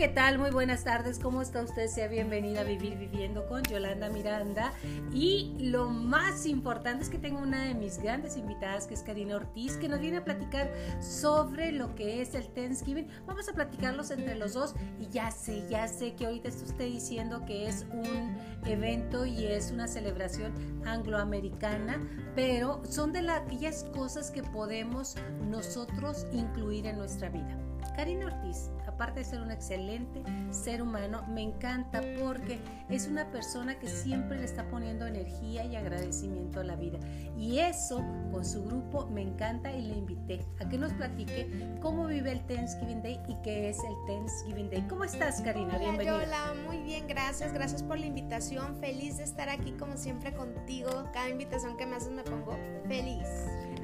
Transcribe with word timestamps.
¿qué 0.00 0.08
tal? 0.08 0.38
Muy 0.38 0.50
buenas 0.50 0.84
tardes. 0.84 1.18
¿Cómo 1.18 1.42
está 1.42 1.60
usted? 1.60 1.86
Sea 1.86 2.08
bienvenida 2.08 2.62
a 2.62 2.64
Vivir 2.64 2.96
Viviendo 2.96 3.46
con 3.46 3.62
Yolanda 3.64 4.08
Miranda. 4.08 4.72
Y 5.12 5.54
lo 5.60 5.90
más 5.90 6.46
importante 6.46 7.04
es 7.04 7.10
que 7.10 7.18
tengo 7.18 7.38
una 7.38 7.64
de 7.64 7.74
mis 7.74 7.98
grandes 7.98 8.38
invitadas, 8.38 8.86
que 8.86 8.94
es 8.94 9.02
Karina 9.02 9.36
Ortiz, 9.36 9.76
que 9.76 9.90
nos 9.90 10.00
viene 10.00 10.16
a 10.16 10.24
platicar 10.24 10.72
sobre 11.02 11.70
lo 11.70 11.94
que 11.96 12.22
es 12.22 12.34
el 12.34 12.48
Thanksgiving. 12.48 13.08
Vamos 13.26 13.46
a 13.50 13.52
platicarlos 13.52 14.10
entre 14.10 14.36
los 14.36 14.54
dos. 14.54 14.74
Y 14.98 15.08
ya 15.10 15.30
sé, 15.30 15.66
ya 15.68 15.86
sé 15.86 16.14
que 16.14 16.24
ahorita 16.24 16.48
está 16.48 16.64
usted 16.64 16.86
diciendo 16.86 17.44
que 17.44 17.68
es 17.68 17.84
un 17.92 18.38
evento 18.64 19.26
y 19.26 19.44
es 19.44 19.70
una 19.70 19.86
celebración 19.86 20.80
angloamericana, 20.86 22.00
pero 22.34 22.80
son 22.88 23.12
de 23.12 23.28
aquellas 23.28 23.84
cosas 23.92 24.30
que 24.30 24.42
podemos 24.44 25.16
nosotros 25.50 26.26
incluir 26.32 26.86
en 26.86 26.96
nuestra 26.96 27.28
vida. 27.28 27.54
Karina 27.96 28.26
Ortiz 28.26 28.70
aparte 29.00 29.20
de 29.20 29.24
ser 29.24 29.40
un 29.40 29.50
excelente 29.50 30.22
ser 30.50 30.82
humano, 30.82 31.24
me 31.26 31.40
encanta 31.40 32.02
porque 32.20 32.58
es 32.90 33.08
una 33.08 33.30
persona 33.30 33.78
que 33.78 33.88
siempre 33.88 34.36
le 34.36 34.44
está 34.44 34.68
poniendo 34.68 35.06
energía 35.06 35.64
y 35.64 35.74
agradecimiento 35.74 36.60
a 36.60 36.64
la 36.64 36.76
vida. 36.76 36.98
Y 37.34 37.60
eso 37.60 38.04
con 38.30 38.44
su 38.44 38.62
grupo 38.62 39.06
me 39.06 39.22
encanta 39.22 39.72
y 39.72 39.80
le 39.80 39.94
invité 39.96 40.44
a 40.60 40.68
que 40.68 40.76
nos 40.76 40.92
platique 40.92 41.48
cómo 41.80 42.08
vive 42.08 42.30
el 42.30 42.46
Thanksgiving 42.46 43.00
Day 43.00 43.18
y 43.26 43.36
qué 43.42 43.70
es 43.70 43.78
el 43.78 43.94
Thanksgiving 44.06 44.68
Day. 44.68 44.82
¿Cómo 44.82 45.04
estás, 45.04 45.40
Karina? 45.40 45.78
Bienvenida. 45.78 46.16
Hola, 46.16 46.54
muy 46.66 46.82
bien, 46.82 47.08
gracias. 47.08 47.54
Gracias 47.54 47.82
por 47.82 47.98
la 47.98 48.04
invitación. 48.04 48.76
Feliz 48.80 49.16
de 49.16 49.24
estar 49.24 49.48
aquí 49.48 49.72
como 49.78 49.96
siempre 49.96 50.34
contigo. 50.34 50.90
Cada 51.14 51.30
invitación 51.30 51.78
que 51.78 51.86
me 51.86 51.96
haces 51.96 52.10
me 52.10 52.22
pongo 52.22 52.54
feliz. 52.86 53.29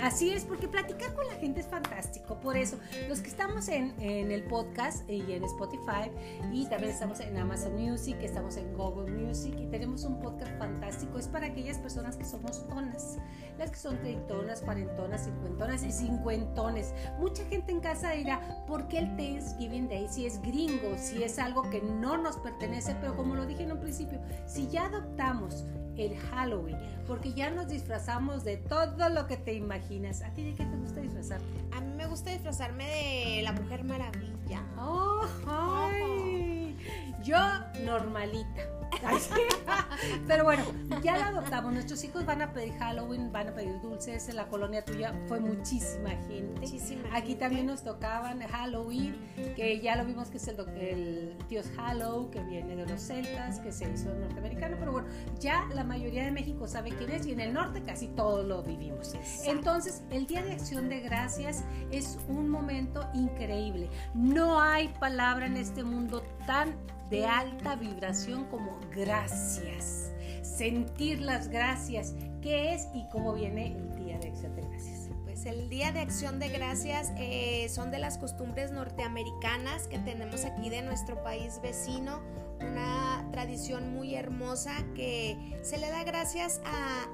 Así 0.01 0.31
es, 0.31 0.45
porque 0.45 0.69
platicar 0.69 1.15
con 1.15 1.27
la 1.27 1.35
gente 1.35 1.61
es 1.61 1.67
fantástico. 1.67 2.39
Por 2.41 2.57
eso, 2.57 2.79
los 3.09 3.21
que 3.21 3.29
estamos 3.29 3.69
en, 3.69 3.95
en, 3.99 4.31
el 4.31 4.45
podcast 4.45 5.09
y 5.09 5.33
en 5.33 5.43
Spotify, 5.45 6.11
y 6.53 6.67
también 6.67 6.93
estamos 6.93 7.21
en 7.21 7.37
Amazon 7.39 7.75
Music, 7.75 8.17
estamos 8.21 8.59
en 8.59 8.75
Google 8.75 9.11
Music, 9.11 9.55
y 9.59 9.67
tenemos 9.67 10.05
un 10.05 10.21
podcast 10.21 10.57
fantástico. 10.59 11.19
Es 11.19 11.29
para 11.29 11.47
aquellas 11.47 11.79
personas 11.79 12.17
que 12.17 12.25
somos 12.25 12.67
tonas, 12.69 13.17
las 13.59 13.71
que 13.71 13.79
son 13.79 13.99
treintonas, 13.99 14.61
cuarentonas, 14.61 15.25
cincuentonas 15.25 15.83
y 15.83 15.91
cincuentones. 15.91 16.93
Mucha 17.19 17.45
gente 17.47 17.73
en 17.73 17.81
casa 17.81 18.11
dirá, 18.11 18.65
¿por 18.67 18.89
qué 18.89 18.99
el 18.99 19.17
Thanksgiving 19.17 19.89
Day? 19.89 20.09
Si 20.11 20.27
es 20.27 20.43
gringo, 20.43 20.99
si 20.99 21.23
es 21.23 21.39
algo 21.39 21.63
que 21.71 21.81
no 21.81 22.19
nos 22.19 22.37
pertenece, 22.37 22.95
pero 23.01 23.17
como 23.17 23.35
lo 23.35 23.47
dije 23.47 23.63
en 23.63 23.73
un 23.73 23.81
principio, 23.81 24.21
si 24.47 24.69
ya 24.69 24.87
adoptamos 24.87 25.65
el 25.99 26.17
Halloween, 26.17 26.77
porque 27.07 27.33
ya 27.33 27.51
nos 27.51 27.69
disfrazamos 27.69 28.45
de 28.45 28.57
todo 28.57 29.09
lo 29.09 29.27
que 29.27 29.37
te 29.37 29.55
imaginas. 29.55 30.23
¿A 30.23 30.31
ti 30.35 30.45
de 30.45 30.55
qué 30.55 30.65
te 30.65 30.77
gusta 30.77 31.01
disfrazarte? 31.01 31.47
A 31.73 31.81
mí 31.81 31.93
me 31.95 32.07
gusta 32.07 32.31
disfrazarme 32.31 32.85
de 32.87 33.43
la 33.43 33.53
Mujer 33.53 33.85
Maravilla. 33.85 34.63
Oh, 34.79 35.27
ay. 35.47 36.77
Yo 37.23 37.39
normalita. 37.85 38.76
Pero 40.27 40.45
bueno, 40.45 40.65
ya 41.03 41.17
la 41.17 41.29
adoptamos. 41.29 41.73
Nuestros 41.73 42.03
hijos 42.05 42.25
van 42.25 42.43
a 42.43 42.53
pedir 42.53 42.75
Halloween, 42.79 43.33
van 43.33 43.49
a 43.49 43.55
pedir 43.55 43.81
dulces. 43.81 44.29
En 44.29 44.37
la 44.37 44.49
colonia 44.49 44.85
tuya 44.85 45.15
fue 45.29 45.41
muchísima 45.41 46.11
gente. 46.11 46.61
Muchísima 46.61 47.09
Aquí 47.13 47.35
también 47.35 47.67
nos 47.67 47.83
tocaban 47.83 48.41
Halloween, 48.41 49.17
que 49.55 49.81
ya 49.81 49.97
lo 49.97 50.05
vimos 50.05 50.29
que 50.29 50.37
es 50.37 50.49
el, 50.49 50.61
el 50.79 51.39
Dios 51.49 51.67
Hallow, 51.77 52.31
que 52.31 52.43
viene 52.43 52.77
de 52.77 52.87
los 52.87 53.01
celtas, 53.01 53.61
que 53.61 53.73
se 53.73 53.91
hizo 53.91 54.15
norteamericano. 54.15 54.77
Pero 54.79 54.93
bueno, 54.93 55.09
ya 55.41 55.67
la 55.75 55.85
mayoría 55.85 56.25
de 56.25 56.31
México 56.31 56.67
sabe 56.67 56.91
quién 56.91 57.11
es 57.11 57.27
y 57.27 57.33
en 57.33 57.41
el 57.41 57.53
norte 57.53 57.83
casi 57.83 58.09
todos 58.09 58.45
lo 58.47 58.63
vivimos. 58.63 59.15
Entonces, 59.45 60.03
el 60.11 60.27
Día 60.27 60.43
de 60.43 60.53
Acción 60.53 60.89
de 60.89 61.01
Gracias 61.01 61.65
es 61.91 62.19
un 62.29 62.49
momento 62.49 63.09
increíble. 63.15 63.89
No 64.15 64.61
hay 64.61 64.89
palabra 64.89 65.47
en 65.47 65.57
este 65.57 65.85
mundo 65.85 66.23
tan 66.47 66.75
de 67.11 67.27
alta 67.27 67.77
vibración 67.77 68.45
como 68.47 68.79
gracias. 68.95 70.13
Sentir 70.43 71.21
las 71.21 71.49
gracias. 71.49 72.15
¿Qué 72.43 72.75
es 72.75 72.89
y 72.95 73.09
cómo 73.11 73.35
viene 73.35 73.77
el 73.77 73.97
Día 73.97 74.19
de 74.19 74.29
Acción 74.29 74.55
de 74.57 74.63
Gracias? 74.63 75.11
Pues 75.25 75.45
el 75.47 75.69
Día 75.69 75.93
de 75.93 76.01
Acción 76.01 76.39
de 76.39 76.49
Gracias 76.49 77.13
eh, 77.19 77.69
son 77.69 77.91
de 77.91 77.99
las 77.99 78.19
costumbres 78.19 78.71
norteamericanas 78.73 79.87
que 79.89 79.99
tenemos 79.99 80.45
aquí 80.45 80.71
de 80.71 80.83
nuestro 80.83 81.23
país 81.23 81.61
vecino. 81.63 82.21
Una 82.61 83.29
tradición 83.33 83.93
muy 83.93 84.15
hermosa 84.15 84.73
que 84.95 85.37
se 85.63 85.77
le 85.77 85.91
da 85.91 86.05
gracias 86.05 86.63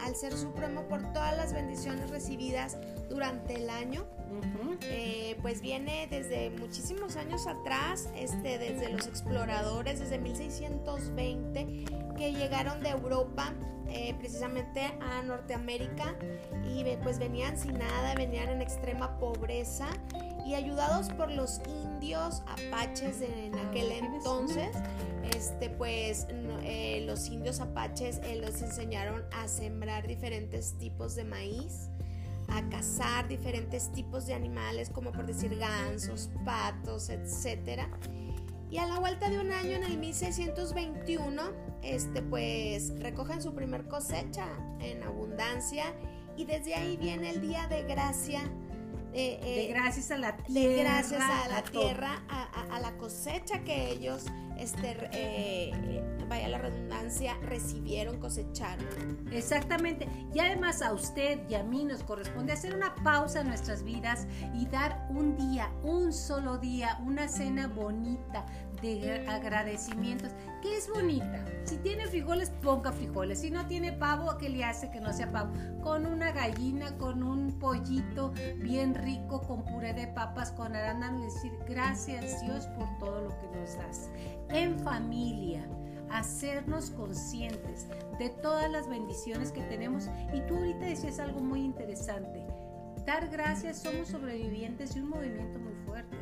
al 0.01 0.15
Ser 0.15 0.35
Supremo 0.35 0.83
por 0.83 1.13
todas 1.13 1.37
las 1.37 1.53
bendiciones 1.53 2.11
recibidas 2.11 2.79
durante 3.13 3.55
el 3.57 3.71
año. 3.71 4.05
Eh, 4.81 5.37
pues 5.43 5.61
viene 5.61 6.07
desde 6.11 6.51
muchísimos 6.51 7.17
años 7.17 7.47
atrás, 7.47 8.09
este, 8.17 8.59
desde 8.59 8.89
los 8.91 9.07
exploradores, 9.07 10.01
desde 10.01 10.19
1620, 10.19 11.85
que 12.17 12.33
llegaron 12.33 12.83
de 12.83 12.89
Europa 12.89 13.53
eh, 13.89 14.15
precisamente 14.19 14.81
a 15.01 15.23
Norteamérica 15.23 16.17
y 16.67 16.85
pues 17.03 17.19
venían 17.19 17.59
sin 17.59 17.79
nada, 17.79 18.15
venían 18.15 18.49
en 18.49 18.63
extrema 18.63 19.19
pobreza 19.19 19.89
y 20.47 20.55
ayudados 20.55 21.11
por 21.11 21.31
los 21.31 21.61
indios 21.67 22.43
apaches 22.47 23.21
en 23.21 23.55
aquel 23.59 23.93
entonces, 23.93 24.77
este, 25.35 25.69
pues 25.69 26.27
eh, 26.63 27.05
los 27.07 27.29
indios 27.29 27.61
apaches 27.61 28.21
los 28.41 28.63
enseñaron 28.63 29.23
a 29.33 29.47
sembrar 29.47 30.07
diferentes 30.07 30.79
tipos 30.79 31.15
de 31.15 31.25
maíz 31.25 31.91
a 32.53 32.69
cazar 32.69 33.29
diferentes 33.29 33.93
tipos 33.93 34.27
de 34.27 34.35
animales, 34.35 34.91
como 34.91 35.13
por 35.13 35.27
decir 35.27 35.57
gansos, 35.57 36.31
patos, 36.45 37.09
etc. 37.09 37.83
Y 38.71 38.79
a 38.79 38.87
la 38.87 38.99
vuelta 38.99 39.29
de 39.29 39.39
un 39.39 39.53
año, 39.53 39.73
en 39.73 39.85
el 39.85 39.99
1621, 39.99 41.43
este, 41.83 42.23
pues 42.23 42.99
recogen 43.01 43.43
su 43.43 43.55
primer 43.55 43.87
cosecha 43.89 44.47
en 44.81 45.03
abundancia 45.03 45.95
y 46.37 46.45
desde 46.45 46.75
ahí 46.75 46.97
viene 46.97 47.31
el 47.31 47.41
día 47.41 47.67
de 47.67 47.83
gracia. 47.83 48.41
Eh, 49.15 49.67
de 49.69 49.75
gracias 49.75 50.11
a 50.11 50.17
la 50.17 50.37
tierra. 50.37 50.71
De 50.71 50.83
gracias 50.83 51.23
a 51.23 51.49
la 51.49 51.63
tierra, 51.63 52.23
a, 52.29 52.81
la 52.81 52.97
cosecha 52.97 53.63
que 53.63 53.91
ellos 53.91 54.25
este, 54.63 54.97
eh, 55.13 56.03
vaya 56.29 56.49
la 56.49 56.59
redundancia, 56.59 57.37
recibieron, 57.43 58.19
cosecharon. 58.19 58.87
Exactamente. 59.33 60.09
Y 60.33 60.39
además 60.39 60.83
a 60.83 60.93
usted 60.93 61.41
y 61.49 61.55
a 61.55 61.63
mí 61.63 61.85
nos 61.85 62.03
corresponde 62.05 62.53
hacer 62.53 62.75
una 62.75 62.95
pausa 63.03 63.41
en 63.41 63.49
nuestras 63.49 63.83
vidas 63.83 64.27
y 64.55 64.67
dar 64.67 65.07
un 65.11 65.37
día, 65.37 65.71
un 65.83 66.13
solo 66.13 66.59
día, 66.59 66.99
una 67.05 67.29
cena 67.29 67.67
bonita 67.67 68.47
de 68.81 69.27
agradecimientos. 69.29 70.33
¿Qué 70.63 70.77
es 70.77 70.89
bonita? 70.89 71.45
Si 71.65 71.77
tiene 71.79 72.07
frijoles, 72.07 72.51
ponga 72.63 72.93
frijoles. 72.93 73.41
Si 73.41 73.51
no 73.51 73.67
tiene 73.67 73.93
pavo, 73.93 74.39
¿qué 74.39 74.49
le 74.49 74.65
hace 74.65 74.91
que 74.91 75.01
no 75.01 75.13
sea 75.13 75.31
pavo? 75.31 75.53
Con 75.83 76.07
una 76.07 76.33
gallina, 76.33 76.97
con 76.99 77.23
un 77.23 77.59
pollito 77.59 78.33
bien 78.57 78.95
rico, 78.95 79.43
con 79.43 79.65
puré 79.65 79.93
de 79.93 80.07
papas, 80.09 80.53
con 80.53 80.75
arándano 80.75 81.21
y 81.21 81.25
decir 81.25 81.53
gracias 81.69 82.41
Dios 82.43 82.67
por 82.79 82.89
todo 82.99 83.23
lo 83.23 83.29
que 83.41 83.59
nos 83.59 83.77
das. 83.77 84.11
En 84.49 84.79
familia 84.79 85.67
hacernos 86.13 86.91
conscientes 86.91 87.87
de 88.19 88.29
todas 88.29 88.71
las 88.71 88.89
bendiciones 88.89 89.51
que 89.51 89.63
tenemos. 89.63 90.09
Y 90.33 90.41
tú 90.43 90.57
ahorita 90.57 90.87
decías 90.87 91.19
algo 91.19 91.41
muy 91.41 91.61
interesante. 91.61 92.45
Dar 93.07 93.29
gracias, 93.29 93.83
somos 93.83 94.09
sobrevivientes 94.09 94.95
de 94.95 95.03
un 95.03 95.09
movimiento 95.09 95.59
muy 95.59 95.75
fuerte. 95.87 96.17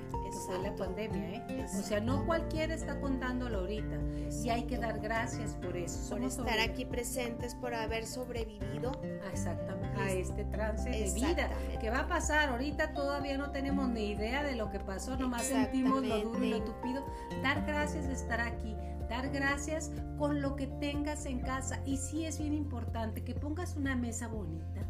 Fue 0.46 0.58
la 0.58 0.74
pandemia, 0.74 1.34
¿eh? 1.34 1.66
O 1.78 1.82
sea, 1.82 2.00
no 2.00 2.24
cualquiera 2.26 2.74
está 2.74 3.00
contándolo 3.00 3.60
ahorita. 3.60 3.98
Y 4.44 4.48
hay 4.48 4.64
que 4.64 4.78
dar 4.78 5.00
gracias 5.00 5.54
por 5.54 5.76
eso. 5.76 6.14
por 6.14 6.22
estar 6.22 6.60
aquí 6.60 6.84
presentes, 6.84 7.54
por 7.54 7.74
haber 7.74 8.06
sobrevivido. 8.06 8.92
Exactamente. 9.32 10.00
A 10.00 10.12
este 10.12 10.44
trance 10.44 10.88
de 10.88 11.12
vida. 11.12 11.50
¿Qué 11.80 11.90
va 11.90 12.00
a 12.00 12.08
pasar? 12.08 12.50
Ahorita 12.50 12.94
todavía 12.94 13.36
no 13.36 13.50
tenemos 13.50 13.88
ni 13.88 14.10
idea 14.10 14.42
de 14.42 14.56
lo 14.56 14.70
que 14.70 14.80
pasó, 14.80 15.16
nomás 15.16 15.44
sentimos 15.44 16.04
lo 16.04 16.20
duro 16.20 16.44
y 16.44 16.50
lo 16.50 16.62
tupido. 16.62 17.04
Dar 17.42 17.64
gracias 17.66 18.06
de 18.06 18.14
estar 18.14 18.40
aquí 18.40 18.76
dar 19.10 19.28
gracias 19.30 19.90
con 20.16 20.40
lo 20.40 20.56
que 20.56 20.68
tengas 20.68 21.26
en 21.26 21.40
casa. 21.40 21.80
Y 21.84 21.98
sí 21.98 22.24
es 22.24 22.38
bien 22.38 22.54
importante 22.54 23.22
que 23.22 23.34
pongas 23.34 23.76
una 23.76 23.96
mesa 23.96 24.28
bonita, 24.28 24.82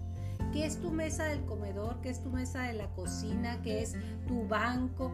que 0.52 0.66
es 0.66 0.80
tu 0.80 0.92
mesa 0.92 1.24
del 1.24 1.44
comedor, 1.46 2.00
que 2.02 2.10
es 2.10 2.22
tu 2.22 2.28
mesa 2.28 2.62
de 2.64 2.74
la 2.74 2.86
cocina, 2.88 3.60
que 3.62 3.82
es 3.82 3.96
tu 4.28 4.46
banco, 4.46 5.12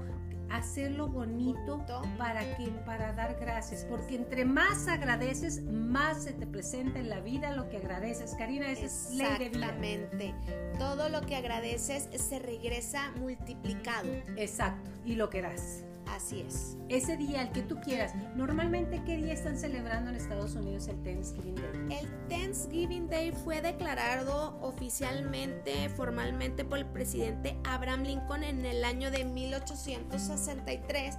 hacerlo 0.50 1.08
bonito 1.08 1.84
para 2.18 2.56
que 2.56 2.68
para 2.84 3.12
dar 3.12 3.36
gracias. 3.40 3.84
Porque 3.84 4.16
entre 4.16 4.44
más 4.44 4.88
agradeces 4.88 5.62
más 5.62 6.24
se 6.24 6.32
te 6.32 6.46
presenta 6.46 6.98
en 6.98 7.08
la 7.08 7.20
vida 7.20 7.52
lo 7.52 7.68
que 7.68 7.78
agradeces. 7.78 8.34
Karina 8.36 8.70
esa 8.70 8.86
es 8.86 9.10
ley 9.10 9.38
de 9.38 9.48
vida. 9.50 9.66
Exactamente. 9.66 10.34
Todo 10.78 11.08
lo 11.08 11.20
que 11.22 11.36
agradeces 11.36 12.08
se 12.12 12.38
regresa 12.38 13.12
multiplicado. 13.18 14.08
Exacto. 14.36 14.90
Y 15.04 15.14
lo 15.14 15.30
que 15.30 15.42
das 15.42 15.84
Así 16.16 16.40
es. 16.40 16.78
Ese 16.88 17.18
día, 17.18 17.42
el 17.42 17.50
que 17.50 17.60
tú 17.60 17.78
quieras. 17.78 18.14
Normalmente, 18.34 19.02
¿qué 19.04 19.18
día 19.18 19.34
están 19.34 19.58
celebrando 19.58 20.08
en 20.08 20.16
Estados 20.16 20.54
Unidos 20.54 20.88
el 20.88 21.02
Thanksgiving 21.02 21.56
Day? 21.56 21.98
El 22.00 22.28
Thanksgiving 22.28 23.06
Day 23.10 23.32
fue 23.32 23.60
declarado 23.60 24.58
oficialmente, 24.62 25.90
formalmente 25.90 26.64
por 26.64 26.78
el 26.78 26.86
presidente 26.86 27.58
Abraham 27.64 28.04
Lincoln 28.04 28.44
en 28.44 28.64
el 28.64 28.82
año 28.84 29.10
de 29.10 29.26
1863 29.26 31.18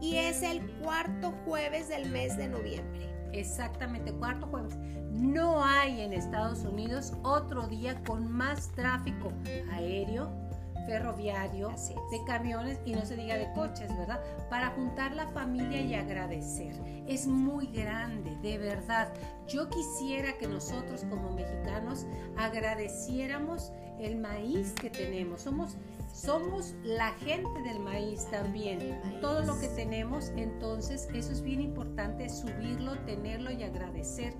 Y 0.00 0.16
es 0.16 0.40
el 0.42 0.66
cuarto 0.78 1.34
jueves 1.44 1.90
del 1.90 2.08
mes 2.08 2.38
de 2.38 2.48
noviembre. 2.48 3.06
Exactamente, 3.34 4.14
cuarto 4.14 4.46
jueves. 4.46 4.78
No 5.10 5.62
hay 5.62 6.00
en 6.00 6.14
Estados 6.14 6.60
Unidos 6.60 7.12
otro 7.22 7.66
día 7.68 8.02
con 8.04 8.32
más 8.32 8.72
tráfico 8.72 9.30
aéreo, 9.72 10.47
ferroviario, 10.88 11.68
de 12.10 12.24
camiones 12.24 12.80
y 12.86 12.92
no 12.92 13.04
se 13.04 13.14
diga 13.14 13.36
de 13.36 13.52
coches, 13.52 13.94
¿verdad? 13.98 14.20
Para 14.48 14.70
juntar 14.70 15.14
la 15.14 15.28
familia 15.28 15.82
y 15.82 15.94
agradecer. 15.94 16.74
Es 17.06 17.26
muy 17.26 17.66
grande, 17.66 18.34
de 18.36 18.56
verdad. 18.56 19.12
Yo 19.46 19.68
quisiera 19.68 20.38
que 20.38 20.48
nosotros 20.48 21.04
como 21.10 21.30
mexicanos 21.32 22.06
agradeciéramos 22.38 23.70
el 24.00 24.16
maíz 24.16 24.72
que 24.72 24.88
tenemos. 24.88 25.42
Somos 25.42 25.76
somos 26.14 26.74
la 26.82 27.12
gente 27.12 27.62
del 27.62 27.80
maíz 27.80 28.26
también. 28.30 28.98
Todo 29.20 29.42
lo 29.42 29.60
que 29.60 29.68
tenemos, 29.68 30.32
entonces 30.36 31.06
eso 31.14 31.32
es 31.32 31.42
bien 31.42 31.60
importante, 31.60 32.28
subirlo, 32.30 32.98
tenerlo 33.00 33.52
y 33.52 33.62
agradecer. 33.62 34.32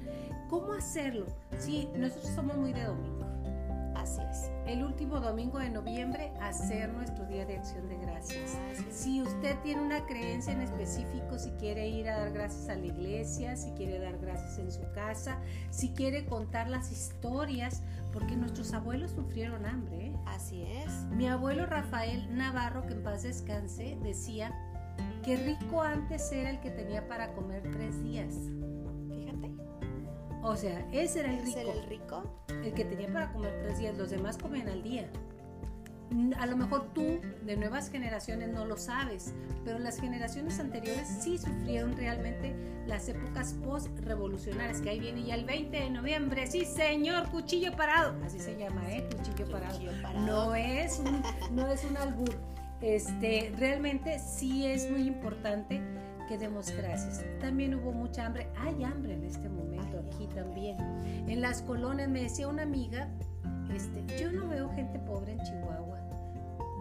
¿Cómo 0.48 0.72
hacerlo? 0.72 1.26
Sí, 1.58 1.88
nosotros 1.94 2.32
somos 2.34 2.56
muy 2.56 2.72
de 2.72 2.84
domingo. 2.84 3.37
Así 4.08 4.22
es. 4.30 4.50
El 4.66 4.84
último 4.84 5.20
domingo 5.20 5.58
de 5.58 5.70
noviembre, 5.70 6.32
hacer 6.40 6.88
nuestro 6.92 7.26
Día 7.26 7.44
de 7.44 7.56
Acción 7.56 7.88
de 7.88 7.96
Gracias. 7.98 8.56
Si 8.90 9.20
usted 9.20 9.56
tiene 9.62 9.82
una 9.82 10.04
creencia 10.06 10.52
en 10.52 10.62
específico, 10.62 11.38
si 11.38 11.50
quiere 11.52 11.88
ir 11.88 12.08
a 12.08 12.18
dar 12.18 12.32
gracias 12.32 12.68
a 12.68 12.76
la 12.76 12.86
iglesia, 12.86 13.56
si 13.56 13.70
quiere 13.72 13.98
dar 13.98 14.18
gracias 14.18 14.58
en 14.58 14.72
su 14.72 14.80
casa, 14.92 15.38
si 15.70 15.90
quiere 15.90 16.24
contar 16.24 16.68
las 16.68 16.90
historias, 16.90 17.82
porque 18.12 18.36
nuestros 18.36 18.72
abuelos 18.72 19.10
sufrieron 19.10 19.66
hambre. 19.66 20.06
¿eh? 20.06 20.12
Así 20.26 20.62
es. 20.62 20.90
Mi 21.10 21.28
abuelo 21.28 21.66
Rafael 21.66 22.34
Navarro, 22.36 22.86
que 22.86 22.94
en 22.94 23.02
paz 23.02 23.22
descanse, 23.22 23.98
decía 24.02 24.54
que 25.22 25.36
rico 25.36 25.82
antes 25.82 26.32
era 26.32 26.50
el 26.50 26.60
que 26.60 26.70
tenía 26.70 27.06
para 27.08 27.32
comer 27.34 27.62
tres 27.70 28.02
días. 28.02 28.34
O 30.42 30.56
sea, 30.56 30.86
ese 30.92 31.20
era 31.20 31.32
el 31.32 31.44
rico. 31.44 31.60
el 31.60 31.82
rico? 31.88 32.22
El 32.64 32.72
que 32.72 32.84
tenía 32.84 33.12
para 33.12 33.32
comer 33.32 33.58
tres 33.62 33.78
días, 33.78 33.96
los 33.96 34.10
demás 34.10 34.38
comían 34.38 34.68
al 34.68 34.82
día. 34.82 35.08
A 36.38 36.46
lo 36.46 36.56
mejor 36.56 36.88
tú, 36.94 37.20
de 37.44 37.56
nuevas 37.56 37.90
generaciones, 37.90 38.48
no 38.48 38.64
lo 38.64 38.78
sabes, 38.78 39.34
pero 39.64 39.78
las 39.78 40.00
generaciones 40.00 40.58
anteriores 40.58 41.06
sí 41.06 41.36
sufrieron 41.36 41.96
realmente 41.96 42.54
las 42.86 43.08
épocas 43.10 43.52
post-revolucionarias, 43.62 44.80
que 44.80 44.88
ahí 44.88 45.00
viene 45.00 45.24
ya 45.24 45.34
el 45.34 45.44
20 45.44 45.76
de 45.76 45.90
noviembre, 45.90 46.46
sí 46.46 46.64
señor, 46.64 47.28
cuchillo 47.28 47.76
parado, 47.76 48.14
así 48.24 48.38
se 48.38 48.56
llama, 48.56 48.90
¿eh? 48.90 49.06
Cuchillo, 49.14 49.50
parado. 49.50 49.78
No 50.24 50.54
es 50.54 50.98
un, 50.98 51.22
no 51.54 51.68
es 51.68 51.84
un 51.84 51.98
albur. 51.98 52.34
Este, 52.80 53.52
realmente 53.58 54.18
sí 54.18 54.66
es 54.66 54.90
muy 54.90 55.02
importante 55.02 55.82
que 56.28 56.38
demos 56.38 56.70
gracias. 56.76 57.24
También 57.40 57.74
hubo 57.74 57.92
mucha 57.92 58.26
hambre, 58.26 58.48
hay 58.56 58.84
hambre 58.84 59.14
en 59.14 59.24
este 59.24 59.48
momento 59.48 59.98
aquí 59.98 60.26
también. 60.34 60.76
En 61.26 61.40
las 61.40 61.62
colonias 61.62 62.08
me 62.08 62.22
decía 62.22 62.48
una 62.48 62.62
amiga, 62.62 63.08
este, 63.74 64.04
yo 64.20 64.30
no 64.30 64.46
veo 64.48 64.68
gente 64.74 64.98
pobre 64.98 65.32
en 65.32 65.42
Chihuahua. 65.42 65.98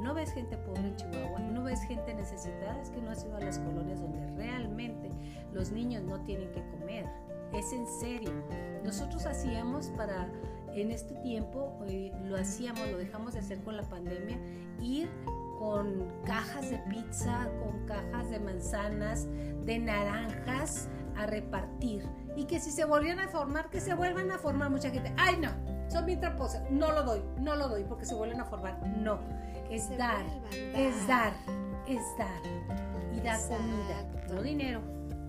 No 0.02 0.14
ves 0.14 0.32
gente 0.32 0.58
pobre 0.58 0.82
en 0.82 0.96
Chihuahua, 0.96 1.40
no 1.40 1.64
ves 1.64 1.82
gente 1.84 2.14
necesitada, 2.14 2.80
es 2.82 2.90
que 2.92 3.02
no 3.02 3.10
has 3.10 3.24
ido 3.26 3.36
a 3.38 3.40
las 3.40 3.58
colonias 3.60 4.00
donde 4.00 4.26
realmente 4.36 5.10
los 5.54 5.72
niños 5.72 6.04
no 6.04 6.20
tienen 6.22 6.52
que 6.52 6.62
comer. 6.70 7.06
Es 7.54 7.72
en 7.72 7.88
serio. 7.88 8.32
Nosotros 8.84 9.26
hacíamos 9.26 9.88
para, 9.98 10.30
en 10.74 10.92
este 10.92 11.16
tiempo, 11.16 11.80
eh, 11.88 12.12
lo 12.26 12.36
hacíamos, 12.36 12.88
lo 12.90 12.98
dejamos 12.98 13.34
de 13.34 13.40
hacer 13.40 13.60
con 13.64 13.78
la 13.78 13.84
pandemia, 13.84 14.38
ir 14.82 15.10
con 15.68 16.08
cajas 16.24 16.70
de 16.70 16.78
pizza, 16.90 17.50
con 17.60 17.86
cajas 17.86 18.30
de 18.30 18.40
manzanas, 18.40 19.28
de 19.66 19.80
naranjas 19.80 20.88
a 21.18 21.26
repartir. 21.26 22.06
Y 22.38 22.46
que 22.46 22.62
si 22.62 22.72
se 22.72 22.86
volvían 22.86 23.20
a 23.20 23.28
formar, 23.28 23.70
que 23.70 23.82
se 23.82 23.94
vuelvan 23.94 24.32
a 24.32 24.38
formar 24.38 24.70
mucha 24.70 24.90
gente. 24.92 25.14
¡Ay, 25.18 25.36
no! 25.42 25.50
Son 25.90 26.06
bien 26.06 26.22
tramposas. 26.22 26.64
No 26.72 26.94
lo 26.94 27.04
doy, 27.04 27.22
no 27.42 27.58
lo 27.58 27.68
doy 27.68 27.84
porque 27.84 28.06
se 28.06 28.16
vuelven 28.16 28.40
a 28.40 28.46
formar. 28.46 28.80
No. 28.98 29.20
Es 29.70 29.90
dar, 29.98 30.26
es 30.54 31.06
dar, 31.06 31.34
es 31.86 32.02
dar. 32.18 32.42
Y 33.14 33.20
da 33.20 33.38
comida, 33.50 34.26
no 34.30 34.42
dinero. 34.42 34.80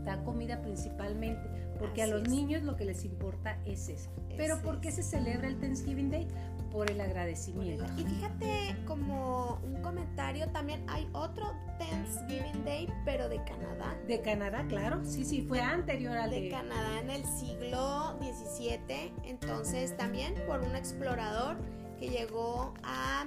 Da 0.04 0.22
comida 0.22 0.62
principalmente. 0.62 1.48
Porque 1.80 2.04
a 2.04 2.06
los 2.06 2.28
niños 2.28 2.62
lo 2.62 2.76
que 2.76 2.84
les 2.84 3.04
importa 3.04 3.58
es 3.64 3.88
eso. 3.88 4.10
Pero 4.36 4.62
¿por 4.62 4.80
qué 4.80 4.92
se 4.92 5.02
celebra 5.02 5.48
el 5.48 5.58
Thanksgiving 5.58 6.10
Day? 6.10 6.28
Por 6.70 6.90
el 6.90 7.00
agradecimiento. 7.00 7.84
Y 7.96 8.04
fíjate, 8.04 8.76
como 8.86 9.60
un 9.64 9.80
comentario, 9.82 10.48
también 10.50 10.84
hay 10.88 11.08
otro 11.12 11.54
Thanksgiving 11.78 12.64
Day, 12.64 12.88
pero 13.04 13.28
de 13.28 13.42
Canadá. 13.44 13.96
De 14.06 14.20
Canadá, 14.20 14.64
claro. 14.68 15.00
Sí, 15.04 15.24
sí, 15.24 15.42
fue 15.42 15.60
anterior 15.60 16.16
al 16.16 16.30
de... 16.30 16.50
Canadá 16.50 17.00
en 17.00 17.10
el 17.10 17.24
siglo 17.24 18.18
XVII. 18.20 19.12
Entonces, 19.24 19.96
también 19.96 20.34
por 20.46 20.60
un 20.60 20.74
explorador 20.76 21.56
que 21.98 22.08
llegó 22.08 22.74
a, 22.82 23.26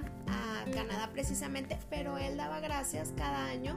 Canadá 0.72 1.10
precisamente, 1.12 1.76
pero 1.90 2.18
él 2.18 2.36
daba 2.36 2.60
gracias 2.60 3.12
cada 3.16 3.46
año 3.46 3.76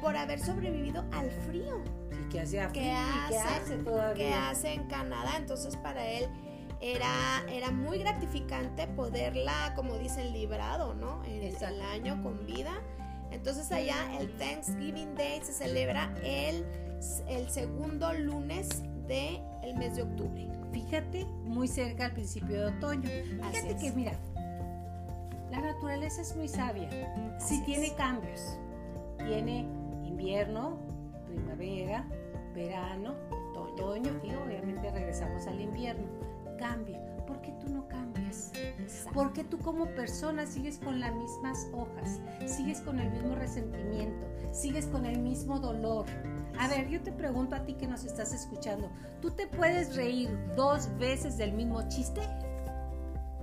por 0.00 0.16
haber 0.16 0.40
sobrevivido 0.40 1.04
al 1.12 1.30
frío. 1.30 1.82
Y 2.10 2.28
que 2.30 2.40
hacía 2.40 2.70
frío, 2.70 2.82
que 2.82 2.92
hace, 2.92 3.76
todavía. 3.76 4.14
Que 4.14 4.34
hace 4.34 4.72
en 4.72 4.84
Canadá. 4.88 5.36
Entonces, 5.36 5.76
para 5.76 6.08
él 6.08 6.28
era, 6.82 7.44
era 7.48 7.70
muy 7.70 7.98
gratificante 7.98 8.88
poderla, 8.88 9.72
como 9.76 9.96
dicen, 9.98 10.32
librado, 10.32 10.94
¿no? 10.94 11.22
El, 11.24 11.54
el 11.54 11.80
año 11.80 12.20
con 12.22 12.44
vida. 12.44 12.72
Entonces 13.30 13.70
allá 13.70 14.18
el 14.20 14.36
Thanksgiving 14.36 15.14
Day 15.14 15.40
se 15.42 15.52
celebra 15.52 16.12
el, 16.24 16.66
el 17.28 17.48
segundo 17.48 18.12
lunes 18.12 18.82
del 19.06 19.40
el 19.62 19.76
mes 19.76 19.94
de 19.96 20.02
octubre. 20.02 20.48
Fíjate, 20.72 21.24
muy 21.44 21.68
cerca 21.68 22.06
al 22.06 22.12
principio 22.12 22.58
de 22.58 22.64
otoño. 22.76 23.08
Fíjate 23.52 23.76
que, 23.76 23.92
mira, 23.92 24.12
la 25.50 25.60
naturaleza 25.60 26.20
es 26.20 26.34
muy 26.36 26.48
sabia. 26.48 26.90
Si 27.38 27.62
tiene 27.62 27.94
cambios. 27.94 28.58
Tiene 29.18 29.60
invierno, 30.04 30.78
primavera, 31.26 32.04
verano, 32.54 33.14
otoño 33.54 34.20
y 34.24 34.34
obviamente 34.34 34.90
regresamos 34.90 35.46
al 35.46 35.60
invierno 35.60 36.21
cambie. 36.56 36.98
¿Por 37.26 37.40
qué 37.40 37.52
tú 37.60 37.68
no 37.68 37.88
cambias? 37.88 38.52
Porque 39.14 39.44
tú 39.44 39.58
como 39.58 39.86
persona 39.86 40.46
sigues 40.46 40.78
con 40.78 41.00
las 41.00 41.14
mismas 41.14 41.66
hojas, 41.72 42.20
sigues 42.46 42.80
con 42.80 42.98
el 42.98 43.10
mismo 43.10 43.34
resentimiento, 43.34 44.26
sigues 44.52 44.86
con 44.86 45.06
el 45.06 45.18
mismo 45.18 45.58
dolor. 45.58 46.06
A 46.58 46.68
ver, 46.68 46.88
yo 46.88 47.00
te 47.00 47.12
pregunto 47.12 47.56
a 47.56 47.64
ti 47.64 47.74
que 47.74 47.86
nos 47.86 48.04
estás 48.04 48.32
escuchando, 48.32 48.90
¿tú 49.20 49.30
te 49.30 49.46
puedes 49.46 49.96
reír 49.96 50.30
dos 50.56 50.88
veces 50.98 51.36
del 51.36 51.52
mismo 51.52 51.88
chiste? 51.88 52.20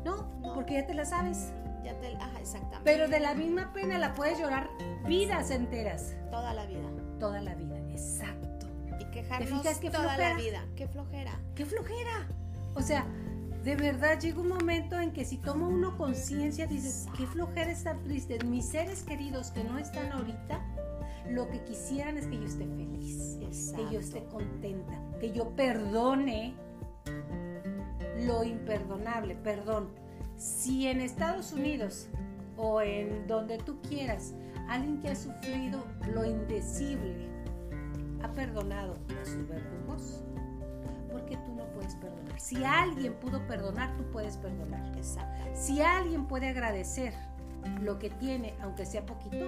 ¿No? 0.04 0.30
Porque 0.54 0.75
ya 0.75 0.88
te 0.88 0.94
la 0.94 1.06
sabes. 1.06 1.51
Ya 1.84 1.98
te, 2.00 2.16
ajá, 2.16 2.39
exactamente. 2.39 2.82
Pero 2.84 3.08
de 3.08 3.20
la 3.20 3.34
misma 3.34 3.72
pena 3.74 3.98
la 3.98 4.13
puedes 4.13 4.39
llorar 4.39 4.70
vidas 5.08 5.51
enteras. 5.51 6.16
Toda 6.30 6.54
la 6.54 6.66
vida. 6.66 6.89
Toda 7.20 7.42
la 7.42 7.56
vida, 7.56 7.78
exacto. 7.89 8.68
Y 9.00 9.06
quejarnos 9.06 9.63
toda 9.92 10.18
la 10.18 10.36
vida. 10.36 10.66
Qué 10.75 10.88
flojera. 10.88 11.39
Qué 11.56 11.66
flojera. 11.66 12.28
O 12.76 12.82
sea, 12.82 13.06
de 13.64 13.76
verdad 13.76 14.20
llega 14.20 14.40
un 14.40 14.50
momento 14.50 15.00
en 15.00 15.12
que 15.12 15.26
si 15.26 15.38
toma 15.38 15.68
uno 15.68 15.98
conciencia, 15.98 16.66
dices, 16.66 17.08
qué 17.18 17.26
flojera 17.28 17.72
estar 17.72 17.98
triste. 18.04 18.40
Mis 18.46 18.66
seres 18.66 19.04
queridos 19.04 19.52
que 19.52 19.64
no 19.64 19.78
están 19.78 20.12
ahorita, 20.12 20.62
lo 21.30 21.50
que 21.50 21.62
quisieran 21.64 22.18
es 22.18 22.28
que 22.28 22.38
yo 22.38 22.46
esté 22.46 22.66
feliz, 22.66 23.38
que 23.76 23.94
yo 23.94 24.00
esté 24.00 24.24
contenta, 24.26 25.00
que 25.20 25.32
yo 25.32 25.50
perdone 25.56 26.56
lo 28.26 28.44
imperdonable, 28.44 29.36
perdón. 29.36 29.90
Si 30.38 30.88
en 30.88 31.02
Estados 31.02 31.52
Unidos 31.52 32.08
o 32.58 32.82
en 32.82 33.28
donde 33.28 33.58
tú 33.58 33.82
quieras, 33.82 34.34
alguien 34.70 35.00
que 35.02 35.10
ha 35.10 35.16
sufrido 35.16 35.84
lo 36.14 36.26
indecible 36.26 37.30
ha 38.24 38.32
perdonado 38.32 38.98
a 39.22 39.26
sus 39.26 39.48
verdugos, 39.48 40.24
¿por 41.12 41.26
qué 41.26 41.38
tú? 41.38 41.49
Si 42.39 42.63
alguien 42.63 43.13
pudo 43.15 43.46
perdonar, 43.48 43.96
tú 43.98 44.10
puedes 44.12 44.38
perdonar. 44.38 44.96
Exacto. 44.96 45.50
Si 45.53 45.81
alguien 45.81 46.25
puede 46.25 46.48
agradecer 46.48 47.13
lo 47.81 48.00
que 48.00 48.10
tiene, 48.10 48.53
aunque 48.62 48.86
sea 48.86 49.05
poquito, 49.05 49.46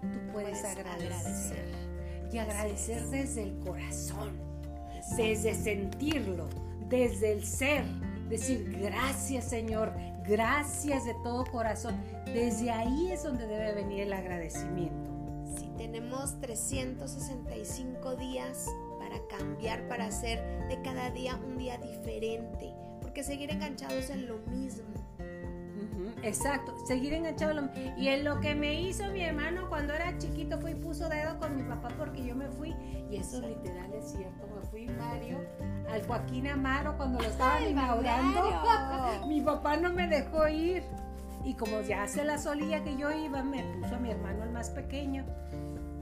tú 0.00 0.32
puedes, 0.32 0.64
agradecer. 0.64 1.68
Y 2.32 2.38
agradecer 2.38 3.04
desde 3.08 3.42
el 3.42 3.58
corazón, 3.60 4.38
desde 5.16 5.54
sentirlo, 5.54 6.48
desde 6.88 7.32
el 7.32 7.44
ser. 7.44 7.84
Decir 8.28 8.78
gracias 8.80 9.44
Señor, 9.44 9.92
gracias 10.26 11.04
de 11.04 11.14
todo 11.24 11.44
corazón. 11.44 12.00
Desde 12.26 12.70
ahí 12.70 13.10
es 13.10 13.24
donde 13.24 13.46
debe 13.46 13.74
venir 13.74 14.00
el 14.00 14.12
agradecimiento. 14.12 15.10
Si 15.58 15.66
tenemos 15.76 16.40
365 16.40 18.16
días 18.16 18.66
cambiar, 19.28 19.88
para 19.88 20.06
hacer 20.06 20.42
de 20.68 20.80
cada 20.82 21.10
día 21.10 21.36
un 21.36 21.58
día 21.58 21.78
diferente, 21.78 22.72
porque 23.00 23.22
seguir 23.22 23.50
enganchados 23.50 24.10
en 24.10 24.26
lo 24.26 24.38
mismo. 24.38 24.84
Exacto, 26.22 26.74
seguir 26.86 27.12
enganchado. 27.12 27.68
Y 27.96 28.08
en 28.08 28.24
lo 28.24 28.40
que 28.40 28.54
me 28.54 28.80
hizo 28.80 29.10
mi 29.10 29.22
hermano 29.22 29.68
cuando 29.68 29.92
era 29.92 30.16
chiquito 30.18 30.58
fue 30.58 30.72
y 30.72 30.74
puso 30.74 31.08
dedo 31.08 31.38
con 31.38 31.56
mi 31.56 31.62
papá 31.62 31.88
porque 31.98 32.24
yo 32.24 32.34
me 32.34 32.48
fui. 32.48 32.74
Y 33.10 33.16
eso 33.16 33.40
literal 33.40 33.92
es 33.92 34.12
cierto. 34.12 34.46
Me 34.54 34.62
fui 34.68 34.86
Mario 34.86 35.38
al 35.90 36.06
Joaquín 36.06 36.48
Amaro 36.48 36.96
cuando 36.96 37.20
lo 37.20 37.28
estaban 37.28 37.68
inaugurando. 37.68 39.26
mi 39.28 39.40
papá 39.42 39.76
no 39.76 39.92
me 39.92 40.08
dejó 40.08 40.48
ir. 40.48 40.82
Y 41.44 41.54
como 41.54 41.82
ya 41.82 42.08
se 42.08 42.24
la 42.24 42.38
solía 42.38 42.82
que 42.82 42.96
yo 42.96 43.12
iba, 43.12 43.42
me 43.42 43.62
puso 43.74 43.96
a 43.96 43.98
mi 43.98 44.10
hermano 44.10 44.44
el 44.44 44.50
más 44.50 44.70
pequeño. 44.70 45.26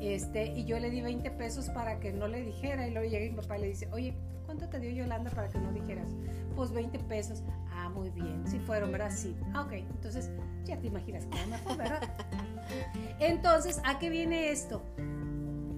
Este, 0.03 0.47
y 0.47 0.65
yo 0.65 0.81
le 0.81 0.91
di 0.91 1.01
20 1.01 1.31
pesos 1.31 1.71
para 1.71 2.01
que 2.01 2.13
no 2.13 2.27
le 2.27 2.43
dijera. 2.43 2.89
Y 2.89 2.91
luego 2.91 3.09
llega 3.09 3.31
mi 3.31 3.41
papá 3.41 3.57
y 3.57 3.61
le 3.61 3.69
dice, 3.69 3.89
oye, 3.93 4.17
¿cuánto 4.47 4.69
te 4.69 4.81
dio 4.81 4.91
Yolanda 4.91 5.31
para 5.31 5.49
que 5.49 5.59
no 5.59 5.73
dijeras? 5.73 6.11
Pues 6.57 6.73
20 6.73 6.99
pesos. 7.01 7.45
Ah, 7.71 7.89
muy 7.89 8.11
bien. 8.11 8.43
Si 8.45 8.59
fueron, 8.59 8.91
¿verdad? 8.91 9.13
Sí. 9.15 9.37
Ah, 9.55 9.63
ok. 9.63 9.75
Entonces, 9.75 10.29
ya 10.65 10.77
te 10.77 10.89
imaginas 10.89 11.25
cómo 11.27 11.47
me 11.47 11.59
fue, 11.59 11.77
¿verdad? 11.77 12.03
Entonces, 13.21 13.81
¿a 13.85 14.01
qué 14.01 14.11
viene 14.11 14.51
esto? 14.51 14.83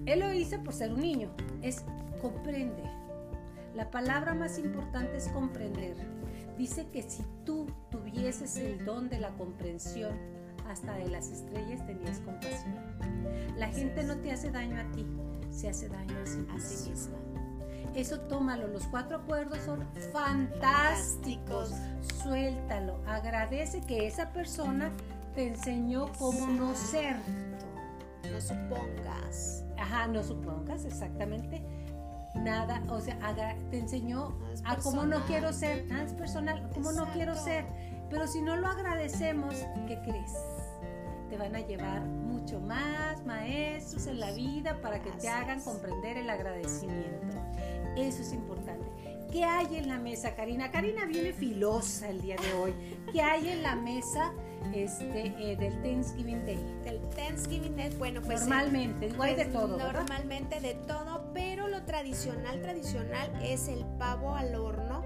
Él 0.07 0.19
lo 0.19 0.33
hizo 0.33 0.59
por 0.63 0.73
ser 0.73 0.91
un 0.91 1.01
niño. 1.01 1.29
Es 1.61 1.85
comprende. 2.19 2.81
La 3.75 3.91
palabra 3.91 4.33
más 4.33 4.57
importante 4.57 5.17
es 5.17 5.27
comprender. 5.27 5.95
Dice 6.57 6.87
que 6.91 7.03
si 7.03 7.23
tú 7.45 7.67
tuvieses 7.91 8.57
el 8.57 8.85
don 8.85 9.07
de 9.07 9.19
la 9.19 9.29
comprensión, 9.35 10.17
hasta 10.69 10.93
de 10.93 11.09
las 11.09 11.29
estrellas 11.29 11.85
tenías 11.85 12.19
compasión. 12.19 12.75
La 13.57 13.67
gente 13.67 14.03
no 14.03 14.17
te 14.17 14.31
hace 14.31 14.51
daño 14.51 14.79
a 14.79 14.91
ti, 14.91 15.05
se 15.51 15.69
hace 15.69 15.89
daño 15.89 16.15
a 16.19 16.25
sí, 16.59 16.89
misma. 16.89 17.17
Eso 17.95 18.19
tómalo, 18.21 18.67
los 18.67 18.83
cuatro 18.87 19.17
acuerdos 19.17 19.59
son 19.59 19.87
fantásticos. 20.11 21.71
Suéltalo, 22.21 22.99
agradece 23.07 23.81
que 23.81 24.05
esa 24.05 24.33
persona 24.33 24.91
te 25.33 25.47
enseñó 25.47 26.11
cómo 26.19 26.47
no 26.47 26.75
ser. 26.75 27.15
No 28.31 28.41
supongas. 28.41 29.63
Ajá, 29.77 30.07
no 30.07 30.23
supongas, 30.23 30.83
exactamente. 30.83 31.63
Nada, 32.35 32.81
o 32.89 32.99
sea, 32.99 33.17
te 33.71 33.79
enseñó 33.79 34.37
a 34.65 34.75
cómo 34.77 35.05
no 35.05 35.25
quiero 35.25 35.53
ser. 35.53 35.85
Nada 35.87 36.03
es 36.03 36.13
personal, 36.13 36.69
cómo 36.73 36.91
no 36.91 37.05
quiero 37.13 37.33
ser. 37.35 37.65
Pero 38.09 38.27
si 38.27 38.41
no 38.41 38.57
lo 38.57 38.67
agradecemos, 38.67 39.55
¿qué 39.87 39.99
crees? 40.01 40.33
Te 41.35 41.39
van 41.41 41.55
a 41.57 41.67
llevar 41.67 41.99
mucho 41.99 42.61
más 42.61 43.25
maestros 43.25 44.07
en 44.07 44.21
la 44.21 44.31
vida 44.31 44.79
para 44.81 45.01
que 45.01 45.11
te 45.11 45.27
hagan 45.27 45.59
comprender 45.59 46.15
el 46.15 46.29
agradecimiento. 46.29 47.35
Eso 47.97 48.21
es 48.21 48.31
importante. 48.31 48.85
¿Qué 49.33 49.43
hay 49.43 49.75
en 49.75 49.89
la 49.89 49.97
mesa, 49.97 50.33
Karina? 50.33 50.71
Karina 50.71 51.03
viene 51.03 51.33
filosa 51.33 52.07
el 52.07 52.21
día 52.21 52.37
de 52.37 52.53
hoy. 52.53 52.73
¿Qué 53.11 53.21
hay 53.21 53.49
en 53.49 53.63
la 53.63 53.75
mesa 53.75 54.31
este, 54.73 55.33
eh, 55.37 55.57
del 55.57 55.73
Thanksgiving 55.81 56.45
Day? 56.45 56.79
Del 56.85 57.01
Thanksgiving 57.09 57.75
Day, 57.75 57.93
bueno, 57.97 58.21
pues... 58.21 58.39
Normalmente, 58.39 59.07
igual 59.07 59.31
hay 59.31 59.35
de 59.35 59.43
pues, 59.43 59.53
todo. 59.53 59.77
Normalmente 59.77 60.61
de 60.61 60.75
todo, 60.87 61.33
pero 61.33 61.67
lo 61.67 61.83
tradicional, 61.83 62.61
tradicional 62.61 63.29
es 63.43 63.67
el 63.67 63.83
pavo 63.99 64.35
al 64.35 64.55
horno. 64.55 65.03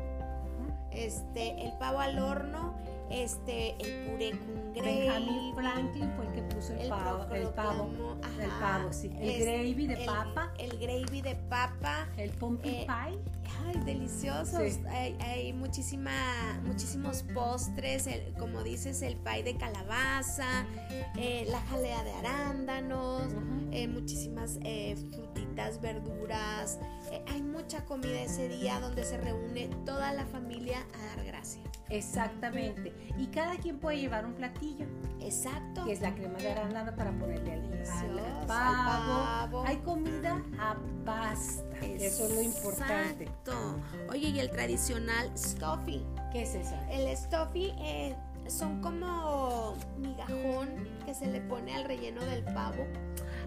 Este, 0.91 1.65
el 1.65 1.75
pavo 1.79 1.99
al 1.99 2.19
horno 2.19 2.75
este, 3.09 3.75
el 3.79 4.09
puré 4.09 4.31
con 4.31 4.73
gravy. 4.73 4.99
Benjamin 4.99 5.55
Franklin 5.55 6.11
fue 6.15 6.25
el 6.27 6.33
que 6.33 6.41
puso 6.55 6.73
el, 6.73 6.89
pavo, 6.89 7.33
el 7.33 7.47
pavo, 7.49 8.17
el 8.39 8.49
pavo, 8.59 8.93
sí. 8.93 9.11
El 9.19 9.43
gravy 9.43 9.87
de 9.87 9.97
papa. 10.05 10.53
El 10.57 10.77
gravy 10.77 11.21
de 11.21 11.35
papa. 11.35 12.07
El 12.17 12.31
pumpkin 12.31 12.73
eh, 12.73 12.87
pie. 12.87 13.19
Ay, 13.65 13.79
deliciosos. 13.85 14.79
Hay, 14.89 15.53
muchísima, 15.53 16.11
muchísimos 16.65 17.23
postres, 17.33 18.07
como 18.37 18.63
dices, 18.63 19.01
el 19.01 19.17
pie 19.17 19.43
de 19.43 19.57
calabaza, 19.57 20.65
eh, 21.17 21.45
la 21.49 21.59
jalea 21.61 22.03
de 22.03 22.13
arándanos, 22.13 23.23
eh, 23.71 23.87
muchísimas 23.87 24.59
frutitas, 25.11 25.81
verduras. 25.81 26.79
hay 27.27 27.41
mucha 27.41 27.85
comida 27.85 28.21
ese 28.21 28.47
día 28.47 28.79
donde 28.79 29.03
se 29.03 29.17
reúne 29.17 29.69
toda 29.85 30.13
la 30.13 30.25
familia 30.25 30.85
a 30.93 31.15
dar 31.15 31.25
gracias. 31.25 31.68
Exactamente. 31.89 32.93
Y 33.17 33.27
cada 33.27 33.57
quien 33.57 33.79
puede 33.79 33.99
llevar 33.99 34.25
un 34.25 34.33
platillo. 34.33 34.85
Exacto. 35.19 35.85
Que 35.85 35.93
es 35.93 36.01
la 36.01 36.13
crema 36.13 36.37
de 36.37 36.51
arándano 36.51 36.95
para 36.95 37.11
ponerle 37.11 37.53
al, 37.53 38.19
al, 38.19 38.45
pavo. 38.47 39.63
Hay 39.65 39.77
comida 39.77 40.41
a 40.59 40.75
basta. 41.03 41.85
Eso 41.85 42.25
es 42.25 42.35
lo 42.35 42.41
importante. 42.41 43.23
Exacto. 43.23 43.81
Oye, 44.09 44.29
y 44.29 44.39
el 44.39 44.49
tradicional 44.49 45.31
stuffy. 45.37 46.05
¿Qué 46.31 46.43
es 46.43 46.55
eso? 46.55 46.75
El 46.91 47.15
stuffy 47.17 47.73
eh, 47.79 48.15
son 48.47 48.81
como 48.81 49.75
migajón 49.97 50.87
que 51.05 51.13
se 51.13 51.27
le 51.27 51.41
pone 51.41 51.75
al 51.75 51.85
relleno 51.85 52.23
del 52.25 52.43
pavo. 52.43 52.85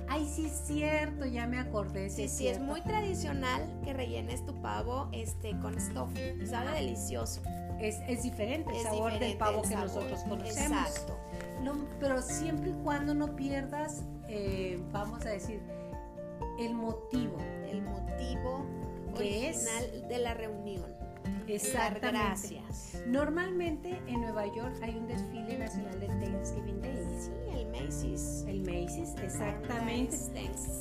Ay, 0.09 0.29
sí 0.29 0.47
es 0.47 0.63
cierto, 0.67 1.25
ya 1.25 1.47
me 1.47 1.59
acordé. 1.59 2.11
Sí, 2.11 2.29
sí, 2.29 2.49
es, 2.49 2.61
muy 2.61 2.83
tradicional 2.83 3.63
que 3.85 3.93
rellenes 3.93 4.45
tu 4.45 4.61
pavo 4.61 5.09
este, 5.13 5.59
con 5.61 5.81
stuffy. 5.81 6.47
Sabe 6.47 6.73
delicioso 6.73 7.41
es, 7.89 8.23
diferente 8.23 8.71
el 8.77 8.83
sabor 8.83 9.19
del 9.19 9.37
pavo 9.37 9.63
que 9.63 9.75
nosotros 9.75 10.21
conocemos. 10.29 10.89
Exacto. 10.89 11.19
pero 12.01 12.23
siempre 12.23 12.71
y 12.71 12.75
cuando 12.83 13.15
no 13.15 13.35
pierdas, 13.37 14.05
eh, 14.29 14.81
vamos 14.93 15.25
a 15.27 15.31
decir, 15.31 15.61
el 16.59 16.75
motivo. 16.75 17.39
El 17.69 17.83
motivo 17.83 18.67
que 19.17 19.49
original 19.49 19.85
es 19.95 20.09
de 20.09 20.19
la 20.19 20.35
reunión. 20.35 20.85
Exactamente. 21.47 22.19
Gracias. 22.19 23.03
Normalmente 23.07 24.01
en 24.07 24.21
Nueva 24.21 24.47
York 24.55 24.75
hay 24.83 24.97
un 24.97 25.07
desfile 25.07 25.59
nacional 25.59 25.99
de 26.01 26.07
Thanksgiving 26.07 26.81
Day. 26.81 27.07
Sí, 27.19 27.31
el 27.53 27.67
Macy's. 27.69 28.45
El 28.47 28.61
Macy's, 28.61 29.15
exactamente. 29.23 30.17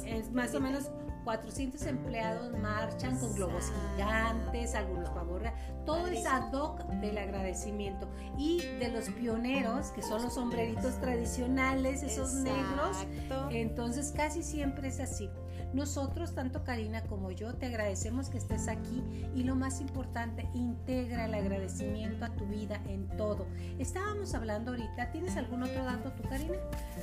Es 0.06 0.32
más 0.32 0.54
o 0.56 0.60
menos 0.60 0.92
400 1.24 1.86
empleados 1.86 2.58
marchan 2.60 3.18
con 3.20 3.34
globos 3.34 3.72
gigantes, 3.94 4.76
algunos 4.76 5.10
favor, 5.10 5.44
todo 5.86 6.08
es 6.08 6.26
ad 6.26 6.54
hoc 6.54 6.84
del 7.02 7.18
agradecimiento. 7.18 8.08
Y 8.38 8.62
de 8.80 8.90
los 8.90 9.10
pioneros, 9.10 9.92
que 9.92 10.02
son 10.02 10.24
los 10.24 10.34
sombreritos 10.34 11.00
tradicionales, 11.00 12.04
esos 12.04 12.34
negros, 12.34 12.98
entonces 13.52 14.14
casi 14.16 14.44
siempre 14.44 14.88
es 14.88 15.00
así. 15.00 15.30
Nosotros, 15.74 16.36
tanto 16.36 16.64
Karina 16.64 17.04
como 17.04 17.32
yo, 17.32 17.54
te 17.56 17.68
agradecemos 17.68 18.30
que 18.30 18.38
estés 18.38 18.68
aquí 18.68 19.04
y 19.36 19.44
lo 19.44 19.56
más 19.56 19.82
importante, 19.82 20.48
integra 20.54 21.26
el 21.26 21.34
agradecimiento 21.34 22.26
a 22.26 22.30
tu 22.36 22.46
vida 22.46 22.82
en 22.88 23.08
todo. 23.18 23.48
Estábamos 23.80 24.34
hablando 24.34 24.72
ahorita, 24.72 25.12
¿tienes 25.12 25.38
algún 25.38 25.64
otro 25.64 25.84
dato 25.84 26.12
tú, 26.12 26.24
Karina? 26.28 26.58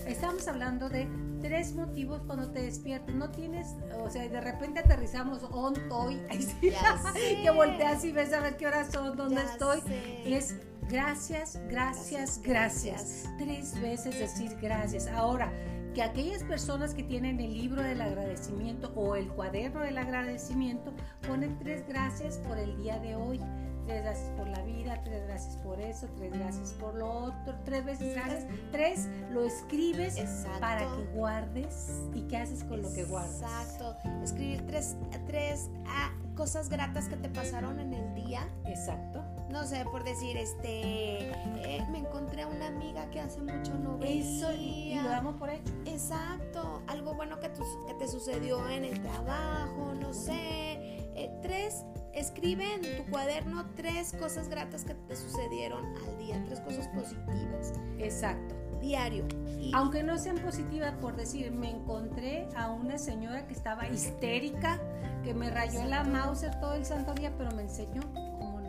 Estábamos 0.07 0.47
hablando 0.49 0.89
de 0.89 1.09
tres 1.41 1.75
motivos 1.75 2.23
cuando 2.27 2.51
te 2.51 2.63
despiertas. 2.63 3.15
No 3.15 3.31
tienes, 3.31 3.75
o 3.97 4.11
sea, 4.11 4.29
de 4.29 4.41
repente 4.41 4.81
aterrizamos 4.81 5.43
on 5.51 5.75
toy, 5.89 6.21
que 7.43 7.51
volteas 7.51 8.05
y 8.05 8.13
ves 8.13 8.33
a 8.33 8.41
ver 8.41 8.57
qué 8.57 8.67
horas 8.67 8.93
son, 8.93 9.17
dónde 9.17 9.43
estoy. 9.43 9.81
Es 10.25 10.57
gracias, 10.89 11.61
gracias, 11.69 12.41
gracias. 12.43 13.25
Tres 13.39 13.81
veces 13.81 14.19
decir 14.19 14.57
gracias. 14.61 15.07
Ahora, 15.09 15.53
que 15.99 16.05
aquellas 16.05 16.45
personas 16.45 16.95
que 16.95 17.03
tienen 17.03 17.41
el 17.41 17.53
libro 17.53 17.83
del 17.83 18.01
agradecimiento 18.01 18.93
o 18.95 19.17
el 19.17 19.27
cuaderno 19.27 19.81
del 19.81 19.99
agradecimiento 19.99 20.93
ponen 21.27 21.59
tres 21.59 21.89
gracias 21.89 22.37
por 22.39 22.57
el 22.57 22.77
día 22.77 23.01
de 23.01 23.17
hoy, 23.17 23.41
tres 23.85 24.05
gracias 24.05 24.31
por 24.37 24.47
la 24.47 24.63
vida, 24.63 25.03
tres 25.03 25.27
gracias 25.27 25.57
por 25.57 25.81
eso, 25.81 26.07
tres 26.17 26.33
gracias 26.33 26.73
por 26.75 26.95
lo 26.95 27.11
otro, 27.11 27.53
tres 27.65 27.85
veces 27.85 28.15
gracias, 28.15 28.47
tres 28.71 29.09
lo 29.33 29.43
escribes 29.43 30.15
para 30.61 30.83
que 30.83 31.05
guardes 31.17 31.91
y 32.15 32.23
qué 32.29 32.37
haces 32.37 32.63
con 32.63 32.81
lo 32.81 32.93
que 32.93 33.03
guardas. 33.03 33.43
Exacto, 33.43 33.97
escribir 34.23 34.65
tres, 34.69 34.95
tres 35.27 35.69
ah, 35.89 36.13
cosas 36.37 36.69
gratas 36.69 37.09
que 37.09 37.17
te 37.17 37.29
pasaron 37.29 37.81
en 37.81 37.93
el 37.93 38.15
día. 38.15 38.49
Exacto 38.67 39.38
no 39.51 39.65
sé, 39.65 39.85
por 39.85 40.05
decir, 40.05 40.37
este, 40.37 41.31
eh, 41.31 41.87
me 41.91 41.99
encontré 41.99 42.43
a 42.43 42.47
una 42.47 42.67
amiga 42.67 43.09
que 43.11 43.21
hace 43.21 43.41
mucho 43.41 43.75
no 43.75 43.99
veía. 43.99 44.21
Eso, 44.21 44.53
y, 44.53 44.95
lo 44.95 45.09
damos 45.09 45.37
por 45.37 45.51
hecho. 45.51 45.73
Exacto, 45.87 46.83
algo 46.87 47.15
bueno 47.15 47.41
que, 47.41 47.51
que 47.51 47.95
te 47.95 48.09
sucedió 48.09 48.69
en 48.69 48.85
el 48.85 49.01
trabajo, 49.01 49.95
no 49.95 50.13
sé. 50.13 51.09
Eh, 51.15 51.31
tres, 51.43 51.85
escribe 52.13 52.75
en 52.75 53.05
tu 53.05 53.11
cuaderno 53.11 53.67
tres 53.75 54.15
cosas 54.19 54.49
gratas 54.49 54.85
que 54.85 54.95
te 54.95 55.17
sucedieron 55.17 55.85
al 55.97 56.19
día, 56.19 56.43
tres 56.47 56.61
cosas 56.61 56.89
positivas. 56.89 57.73
Exacto. 57.99 58.55
Diario. 58.81 59.27
Aunque 59.75 60.05
no 60.05 60.17
sean 60.19 60.39
positivas, 60.39 60.95
por 61.01 61.17
decir, 61.17 61.51
me 61.51 61.71
encontré 61.71 62.49
a 62.55 62.71
una 62.71 62.97
señora 62.99 63.47
que 63.47 63.55
estaba 63.55 63.89
histérica, 63.89 64.79
que 65.25 65.35
me 65.35 65.51
rayó 65.51 65.85
la 65.85 66.05
Mauser 66.05 66.61
todo 66.61 66.75
el 66.75 66.85
santo 66.85 67.13
día, 67.15 67.33
pero 67.37 67.51
me 67.51 67.63
enseñó 67.63 68.03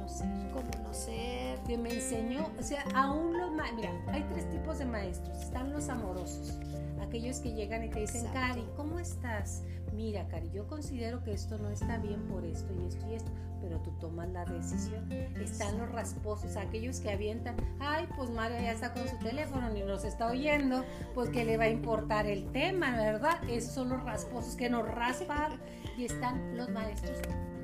ser. 0.09 0.27
Cómo 0.53 0.69
no 0.83 0.93
ser. 0.93 1.59
Que 1.67 1.77
me 1.77 1.93
enseñó, 1.93 2.49
o 2.59 2.63
sea, 2.63 2.83
aún 2.95 3.37
los 3.37 3.51
ma- 3.51 3.71
mira, 3.75 3.91
hay 4.07 4.23
tres 4.33 4.49
tipos 4.49 4.79
de 4.79 4.85
maestros. 4.85 5.37
Están 5.43 5.71
los 5.71 5.87
amorosos, 5.89 6.57
aquellos 7.01 7.39
que 7.39 7.53
llegan 7.53 7.83
y 7.83 7.89
te 7.89 7.99
dicen, 8.01 8.25
Exacto. 8.25 8.39
Cari, 8.39 8.67
¿cómo 8.75 8.99
estás? 8.99 9.63
Mira, 9.93 10.27
Cari, 10.27 10.49
yo 10.51 10.67
considero 10.67 11.23
que 11.23 11.33
esto 11.33 11.57
no 11.57 11.69
está 11.69 11.97
bien 11.97 12.21
por 12.27 12.43
esto 12.45 12.73
y 12.73 12.87
esto 12.87 13.05
y 13.09 13.15
esto, 13.15 13.31
pero 13.61 13.79
tú 13.81 13.91
tomas 13.99 14.29
la 14.29 14.45
decisión. 14.45 15.11
Están 15.11 15.77
los 15.77 15.91
rasposos, 15.91 16.55
aquellos 16.55 16.99
que 17.01 17.11
avientan, 17.11 17.55
ay, 17.79 18.07
pues 18.15 18.29
Mario 18.29 18.57
ya 18.61 18.71
está 18.71 18.93
con 18.93 19.07
su 19.07 19.17
teléfono 19.17 19.69
ni 19.71 19.81
nos 19.83 20.05
está 20.05 20.27
oyendo, 20.27 20.85
pues 21.13 21.29
que 21.31 21.43
le 21.43 21.57
va 21.57 21.65
a 21.65 21.69
importar 21.69 22.25
el 22.27 22.51
tema, 22.51 22.95
¿verdad? 22.95 23.43
Esos 23.49 23.73
son 23.73 23.89
los 23.89 24.03
rasposos 24.03 24.55
que 24.55 24.69
nos 24.69 24.87
raspan 24.87 25.59
y 25.97 26.05
están 26.05 26.55
los 26.55 26.69
maestros 26.69 27.17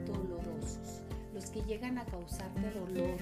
dolorosos, 0.06 0.95
que 1.56 1.64
llegan 1.64 1.98
a 1.98 2.04
causarte 2.04 2.70
dolor, 2.72 3.16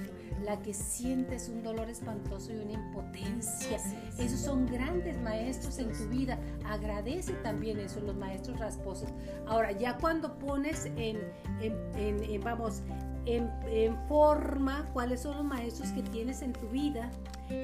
la 0.44 0.60
que 0.60 0.74
sientes 0.74 1.48
un 1.48 1.62
dolor 1.62 1.88
espantoso 1.88 2.52
y 2.52 2.56
una 2.56 2.72
impotencia. 2.72 3.78
Esos 4.18 4.40
son 4.40 4.66
grandes 4.66 5.16
maestros 5.20 5.78
en 5.78 5.92
tu 5.92 6.08
vida. 6.08 6.36
Agradece 6.66 7.32
también 7.44 7.78
eso, 7.78 8.00
los 8.00 8.16
maestros 8.16 8.58
rasposos. 8.58 9.08
Ahora, 9.46 9.70
ya 9.70 9.96
cuando 9.98 10.36
pones 10.36 10.86
en, 10.96 11.18
en- 11.60 11.76
en- 11.96 12.24
en, 12.24 12.40
vamos, 12.40 12.82
en, 13.24 13.48
en 13.68 13.96
forma 14.08 14.84
cuáles 14.92 15.20
son 15.20 15.36
los 15.36 15.44
maestros 15.44 15.90
que 15.92 16.02
tienes 16.02 16.42
en 16.42 16.54
tu 16.54 16.66
vida, 16.70 17.10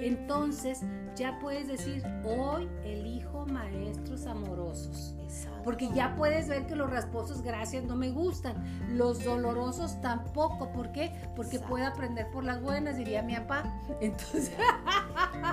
entonces 0.03 0.81
ya 1.17 1.39
puedes 1.39 1.69
decir, 1.69 2.03
hoy 2.25 2.69
elijo 2.85 3.47
maestros 3.47 4.27
amorosos. 4.27 5.15
Exacto. 5.23 5.61
Porque 5.65 5.89
ya 5.95 6.17
puedes 6.17 6.49
ver 6.49 6.67
que 6.67 6.75
los 6.75 6.91
rasposos, 6.91 7.43
gracias, 7.43 7.85
no 7.85 7.95
me 7.95 8.11
gustan. 8.11 8.97
Los 8.97 9.23
dolorosos 9.23 10.01
tampoco. 10.01 10.73
¿Por 10.73 10.93
qué? 10.93 11.13
Porque 11.37 11.57
Exacto. 11.57 11.69
puedo 11.69 11.87
aprender 11.87 12.31
por 12.31 12.45
las 12.45 12.63
buenas, 12.63 12.97
diría 12.97 13.23
mi 13.23 13.35
papá. 13.37 13.65
Entonces, 14.01 14.51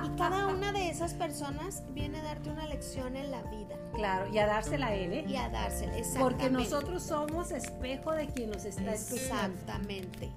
Y 0.04 0.16
cada 0.16 0.46
una 0.48 0.72
de 0.72 0.88
esas 0.88 1.14
personas 1.14 1.82
viene 1.92 2.18
a 2.18 2.22
darte 2.22 2.50
una 2.50 2.66
lección 2.66 3.16
en 3.16 3.30
la 3.30 3.42
vida 3.42 3.76
claro, 3.94 4.28
y 4.32 4.38
a 4.38 4.46
dársela 4.46 4.86
a 4.88 4.94
él, 4.94 5.12
¿eh? 5.12 5.24
y 5.28 5.36
a 5.36 5.48
dársela. 5.48 5.92
Porque 5.92 6.00
Exactamente. 6.00 6.50
nosotros 6.50 7.02
somos 7.02 7.50
espejo 7.50 8.12
de 8.12 8.28
quien 8.28 8.50
nos 8.50 8.64
está. 8.64 8.92
Exactamente. 8.94 10.32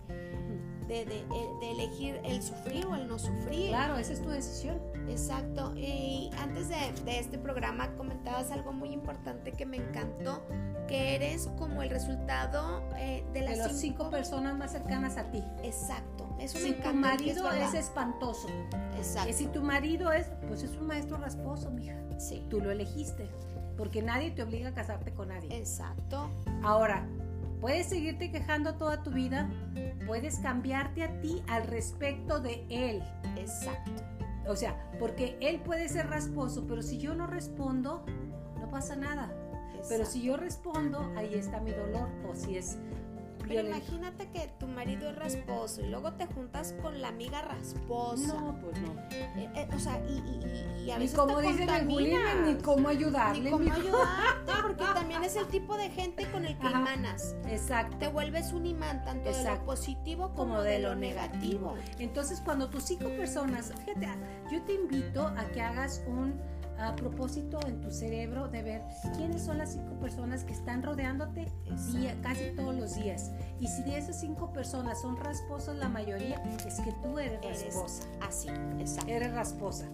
De, 0.91 1.05
de- 1.05 1.25
de 1.61 1.71
elegir 1.71 2.19
el 2.25 2.43
sufrir 2.43 2.85
o 2.85 2.95
el 2.95 3.07
no 3.07 3.17
sufrir. 3.17 3.69
Claro, 3.69 3.95
esa 3.97 4.11
es 4.11 4.21
tu 4.21 4.29
decisión. 4.29 4.77
Exacto. 5.07 5.73
Y 5.77 6.29
antes 6.37 6.67
de, 6.67 6.75
de 7.05 7.19
este 7.19 7.37
programa 7.37 7.95
comentabas 7.95 8.51
algo 8.51 8.73
muy 8.73 8.89
importante 8.89 9.53
que 9.53 9.65
me 9.65 9.77
encantó, 9.77 10.41
que 10.89 11.15
eres 11.15 11.47
como 11.57 11.81
el 11.81 11.89
resultado 11.89 12.83
eh, 12.97 13.23
de 13.33 13.39
De 13.39 13.47
las 13.47 13.57
las 13.59 13.79
cinco 13.79 14.09
personas 14.09 14.57
más 14.57 14.71
cercanas 14.73 15.15
a 15.15 15.31
ti. 15.31 15.41
Exacto. 15.63 16.27
Eso 16.39 16.57
me 16.59 16.65
Si 16.65 16.71
tu 16.73 16.79
encanta. 16.79 17.09
porque 17.11 17.23
marido 17.23 17.47
es, 17.51 17.59
verdad. 17.59 17.75
espantoso, 17.75 18.47
Exacto. 18.97 19.29
y 19.29 19.33
si 19.33 19.47
tu 19.47 19.61
marido 19.61 20.11
es, 20.11 20.27
pues 20.47 20.61
es 20.63 20.75
un 20.75 20.87
maestro 20.87 21.17
rasposo, 21.17 21.71
mija. 21.71 21.95
Sí. 22.19 22.45
Tú 22.49 22.59
lo 22.59 22.69
elegiste. 22.69 23.29
Porque 23.77 24.01
nadie 24.01 24.31
te 24.31 24.43
obliga 24.43 24.69
a 24.69 24.73
casarte 24.73 25.13
con 25.13 25.29
nadie. 25.29 25.55
Exacto. 25.57 26.29
Ahora, 26.63 27.07
puedes 27.61 27.85
seguirte 27.85 28.31
quejando 28.31 28.75
toda 28.75 29.03
tu 29.03 29.11
vida, 29.11 29.49
puedes 30.07 30.39
cambiarte 30.39 31.03
a 31.03 31.21
ti 31.21 31.43
al 31.47 31.67
respecto 31.67 32.39
de 32.41 32.65
él. 32.69 33.01
Exacto. 33.37 33.91
O 34.47 34.55
sea, 34.55 34.75
porque 34.99 35.37
él 35.39 35.61
puede 35.61 35.87
ser 35.87 36.09
rasposo, 36.09 36.65
pero 36.67 36.81
si 36.81 36.97
yo 36.97 37.13
no 37.13 37.27
respondo, 37.27 38.03
no 38.59 38.69
pasa 38.71 38.95
nada. 38.95 39.31
Pero 39.87 40.05
si 40.05 40.21
yo 40.23 40.35
respondo, 40.37 41.11
ahí 41.15 41.35
está 41.35 41.61
mi 41.61 41.71
dolor. 41.71 42.09
O 42.29 42.35
si 42.35 42.57
es 42.57 42.77
Pero 43.55 43.67
imagínate 43.67 44.29
que 44.29 44.47
tu 44.59 44.67
marido 44.67 45.09
es 45.09 45.15
rasposo 45.15 45.81
y 45.81 45.87
luego 45.89 46.13
te 46.13 46.25
juntas 46.27 46.73
con 46.81 47.01
la 47.01 47.09
amiga 47.09 47.41
rasposa. 47.41 48.33
No, 48.33 48.57
pues 48.61 48.79
no. 48.81 48.93
Eh, 49.11 49.49
eh, 49.55 49.67
o 49.75 49.79
sea, 49.79 49.99
y, 50.07 50.13
y- 50.13 50.81
y- 50.81 50.85
y 50.85 50.91
a 50.91 50.97
Ni 50.97 51.03
veces 51.05 51.17
cómo 51.19 51.37
te 51.37 51.47
dicen 51.47 51.69
en 51.69 51.87
ni 52.45 52.55
cómo 52.61 52.89
ayudarle. 52.89 53.43
Ni 53.43 53.49
cómo 53.51 53.63
mijo. 53.63 53.75
ayudarte, 53.77 54.51
porque 54.61 54.83
también 54.93 55.23
es 55.23 55.35
el 55.35 55.47
tipo 55.47 55.77
de 55.77 55.89
gente 55.89 56.25
con 56.31 56.45
el 56.45 56.57
que 56.57 56.67
Ajá. 56.67 56.79
emanas. 56.79 57.35
Exacto. 57.47 57.97
Te 57.97 58.07
vuelves 58.07 58.51
un 58.53 58.65
imán 58.65 59.03
tanto 59.03 59.29
de 59.31 59.43
lo 59.43 59.63
positivo 59.65 60.29
como, 60.29 60.41
como 60.51 60.61
de 60.63 60.79
lo 60.79 60.95
negativo. 60.95 61.75
Entonces, 61.99 62.41
cuando 62.43 62.69
tus 62.69 62.83
cinco 62.83 63.09
personas, 63.09 63.71
fíjate, 63.85 64.07
yo 64.51 64.61
te 64.63 64.73
invito 64.73 65.27
a 65.27 65.45
que 65.53 65.61
hagas 65.61 66.01
un 66.07 66.39
a 66.83 66.95
propósito 66.95 67.59
en 67.67 67.79
tu 67.81 67.91
cerebro 67.91 68.47
de 68.47 68.63
ver 68.63 68.81
quiénes 69.15 69.43
son 69.43 69.57
las 69.57 69.73
cinco 69.73 69.93
personas 69.99 70.43
que 70.43 70.53
están 70.53 70.81
rodeándote 70.83 71.47
día, 71.93 72.15
casi 72.21 72.51
todos 72.55 72.75
los 72.75 72.95
días. 72.95 73.31
Y 73.59 73.67
si 73.67 73.83
de 73.83 73.97
esas 73.97 74.19
cinco 74.19 74.51
personas 74.53 75.01
son 75.01 75.17
rasposas 75.17 75.75
la 75.77 75.89
mayoría, 75.89 76.41
es 76.65 76.79
que 76.81 76.91
tú 77.03 77.19
eres 77.19 77.39
Eres 77.43 77.65
rasposa. 77.65 78.03
así, 78.21 78.49
exacto. 78.79 79.11
Eres 79.11 79.31
rasposa. 79.33 79.85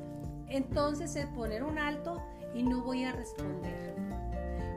Entonces, 0.50 1.16
el 1.18 1.28
poner 1.30 1.64
un 1.64 1.78
alto 1.78 2.22
y 2.54 2.64
no 2.64 2.82
voy 2.82 3.04
a 3.04 3.12
responder. 3.12 3.96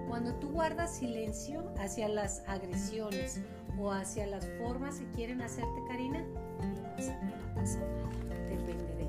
Cuando 0.09 0.35
tú 0.35 0.49
guardas 0.51 0.93
silencio 0.97 1.73
hacia 1.79 2.09
las 2.09 2.43
agresiones 2.49 3.41
o 3.79 3.93
hacia 3.93 4.27
las 4.27 4.45
formas 4.61 4.97
que 4.99 5.07
quieren 5.13 5.41
hacerte, 5.41 5.81
Karina, 5.87 6.21
no 6.21 6.95
pasa 6.97 7.17
nada. 7.23 7.37
Depende 8.49 8.85
de 8.97 9.05
ti. 9.05 9.09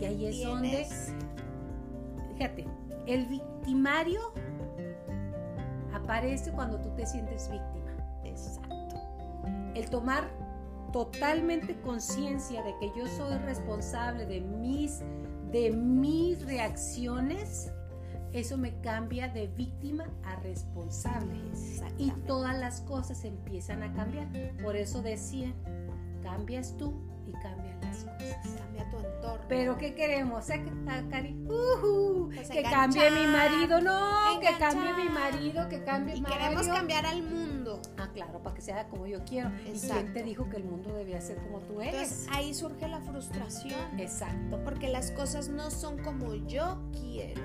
Y 0.00 0.04
ahí 0.04 0.26
es 0.26 0.42
donde, 0.42 0.68
Tienes- 0.68 1.12
fíjate, 2.36 2.66
el 3.06 3.26
victimario 3.26 4.20
aparece 5.94 6.52
cuando 6.52 6.78
tú 6.80 6.90
te 6.96 7.06
sientes 7.06 7.50
víctima. 7.50 7.86
Exacto. 8.24 8.76
el 9.74 9.88
tomar 9.88 10.28
totalmente 10.92 11.80
conciencia 11.80 12.62
de 12.62 12.74
que 12.78 12.92
yo 12.96 13.06
soy 13.06 13.38
responsable 13.38 14.26
de 14.26 14.40
mis 14.40 15.02
de 15.50 15.70
mis 15.70 16.44
reacciones 16.44 17.72
eso 18.32 18.58
me 18.58 18.78
cambia 18.80 19.28
de 19.28 19.46
víctima 19.46 20.10
a 20.24 20.36
responsable 20.36 21.38
y 21.98 22.10
todas 22.26 22.58
las 22.58 22.80
cosas 22.82 23.24
empiezan 23.24 23.82
a 23.82 23.92
cambiar 23.94 24.28
por 24.62 24.76
eso 24.76 25.02
decían 25.02 25.54
cambias 26.22 26.76
tú 26.76 26.94
y 27.26 27.32
cambian 27.32 27.80
las 27.80 28.04
cosas 28.04 28.65
tu 28.90 28.98
entorno. 28.98 29.44
pero 29.48 29.76
¿qué 29.78 29.94
queremos? 29.94 30.46
Ujú, 31.48 32.30
Pues 32.34 32.48
que 32.50 32.62
cambie 32.62 33.10
mi 33.10 33.26
marido, 33.26 33.80
no, 33.80 34.40
que 34.40 34.48
enganchar. 34.48 34.72
cambie 34.74 35.04
mi 35.04 35.08
marido, 35.10 35.68
que 35.68 35.84
cambie 35.84 36.16
y 36.16 36.20
Mario. 36.20 36.38
queremos 36.38 36.66
cambiar 36.68 37.06
al 37.06 37.22
mundo. 37.22 37.45
Ah, 37.98 38.08
claro, 38.12 38.42
para 38.42 38.54
que 38.54 38.62
sea 38.62 38.88
como 38.88 39.06
yo 39.06 39.24
quiero. 39.24 39.50
¿Y 39.66 39.78
quién 39.78 40.12
te 40.12 40.22
dijo 40.22 40.48
que 40.48 40.56
el 40.56 40.64
mundo 40.64 40.94
debía 40.94 41.20
ser 41.20 41.38
como 41.38 41.60
tú 41.60 41.80
eres? 41.80 41.94
Entonces 41.94 42.28
ahí 42.32 42.54
surge 42.54 42.88
la 42.88 43.00
frustración. 43.00 43.98
Exacto. 43.98 44.60
Porque 44.64 44.88
las 44.88 45.10
cosas 45.10 45.48
no 45.48 45.70
son 45.70 45.98
como 45.98 46.34
yo 46.34 46.78
quiero. 46.92 47.42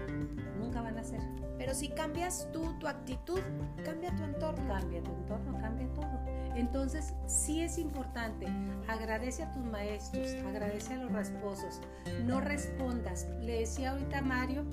Nunca 0.60 0.82
van 0.82 0.98
a 0.98 1.04
ser. 1.04 1.22
Pero 1.58 1.74
si 1.74 1.90
cambias 1.90 2.48
tú 2.52 2.78
tu 2.80 2.88
actitud, 2.88 3.40
cambia 3.86 4.16
tu 4.16 4.24
entorno. 4.24 4.68
Cambia 4.68 5.04
tu 5.04 5.12
entorno, 5.12 5.60
cambia 5.60 5.88
todo. 5.94 6.20
Entonces, 6.56 7.14
sí 7.28 7.62
es 7.62 7.78
importante. 7.78 8.48
Agradece 8.88 9.44
a 9.44 9.52
tus 9.52 9.64
maestros, 9.64 10.34
agradece 10.48 10.94
a 10.94 10.98
los 10.98 11.12
rasposos. 11.12 11.82
No 12.26 12.42
respondas. 12.42 13.28
Le 13.42 13.60
decía 13.60 13.92
ahorita 13.92 14.20
a 14.20 14.22
Mario, 14.22 14.66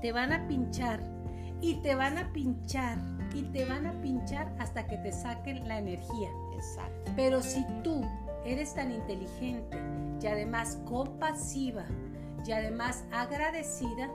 te 0.00 0.12
van 0.12 0.32
a 0.32 0.46
pinchar 0.46 1.00
y 1.62 1.76
te 1.76 1.94
van 1.94 2.18
a 2.18 2.30
pinchar 2.32 2.98
y 3.32 3.44
te 3.44 3.64
van 3.64 3.86
a 3.86 3.92
pinchar 4.02 4.54
hasta 4.58 4.86
que 4.86 4.98
te 4.98 5.12
saquen 5.12 5.66
la 5.66 5.78
energía. 5.78 6.28
Exacto. 6.54 7.12
Pero 7.16 7.40
si 7.40 7.64
tú 7.82 8.02
eres 8.44 8.74
tan 8.74 8.90
inteligente 8.90 9.78
y 10.20 10.26
además 10.26 10.78
compasiva 10.84 11.86
y 12.44 12.52
además 12.52 13.04
agradecida, 13.12 14.08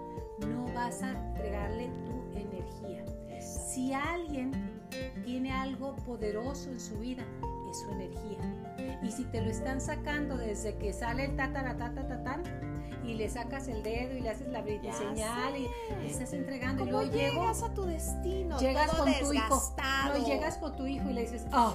no 0.48 0.66
vas 0.76 1.02
a 1.02 1.12
entregarle 1.12 1.90
tu 2.06 2.38
energía. 2.38 3.04
Si 3.42 3.94
alguien 3.94 4.52
tiene 5.24 5.52
algo 5.52 5.96
poderoso 5.96 6.70
en 6.70 6.80
su 6.80 7.00
vida, 7.00 7.24
es 7.70 7.80
su 7.80 7.92
energía. 7.92 9.00
Y 9.04 9.12
si 9.12 9.26
te 9.26 9.42
lo 9.42 9.50
están 9.50 9.82
sacando 9.82 10.38
desde 10.38 10.76
que 10.78 10.94
sale 10.94 11.26
el 11.26 11.36
tataratatatan 11.36 12.44
y 13.04 13.14
le 13.14 13.30
sacas 13.30 13.68
el 13.68 13.84
dedo 13.84 14.18
y 14.18 14.22
le 14.22 14.30
haces 14.30 14.48
la 14.50 14.64
señal 14.64 15.56
y 15.56 15.70
le 16.02 16.10
estás 16.10 16.34
entregando 16.34 16.84
y 16.84 16.88
¿Cómo 16.88 17.00
luego 17.04 17.14
llego, 17.14 17.42
llegas 17.42 17.64
a 17.64 17.74
tu 17.74 17.86
destino? 17.86 18.60
llegas 18.60 18.92
Todo 18.92 19.04
con 19.06 19.14
tu 19.14 19.34
hijo. 19.34 19.74
No, 20.08 20.18
y 20.18 20.26
llegas 20.26 20.58
con 20.58 20.76
tu 20.76 20.88
hijo 20.88 21.10
y 21.10 21.14
le 21.14 21.22
dices, 21.22 21.46
¡ay! 21.52 21.74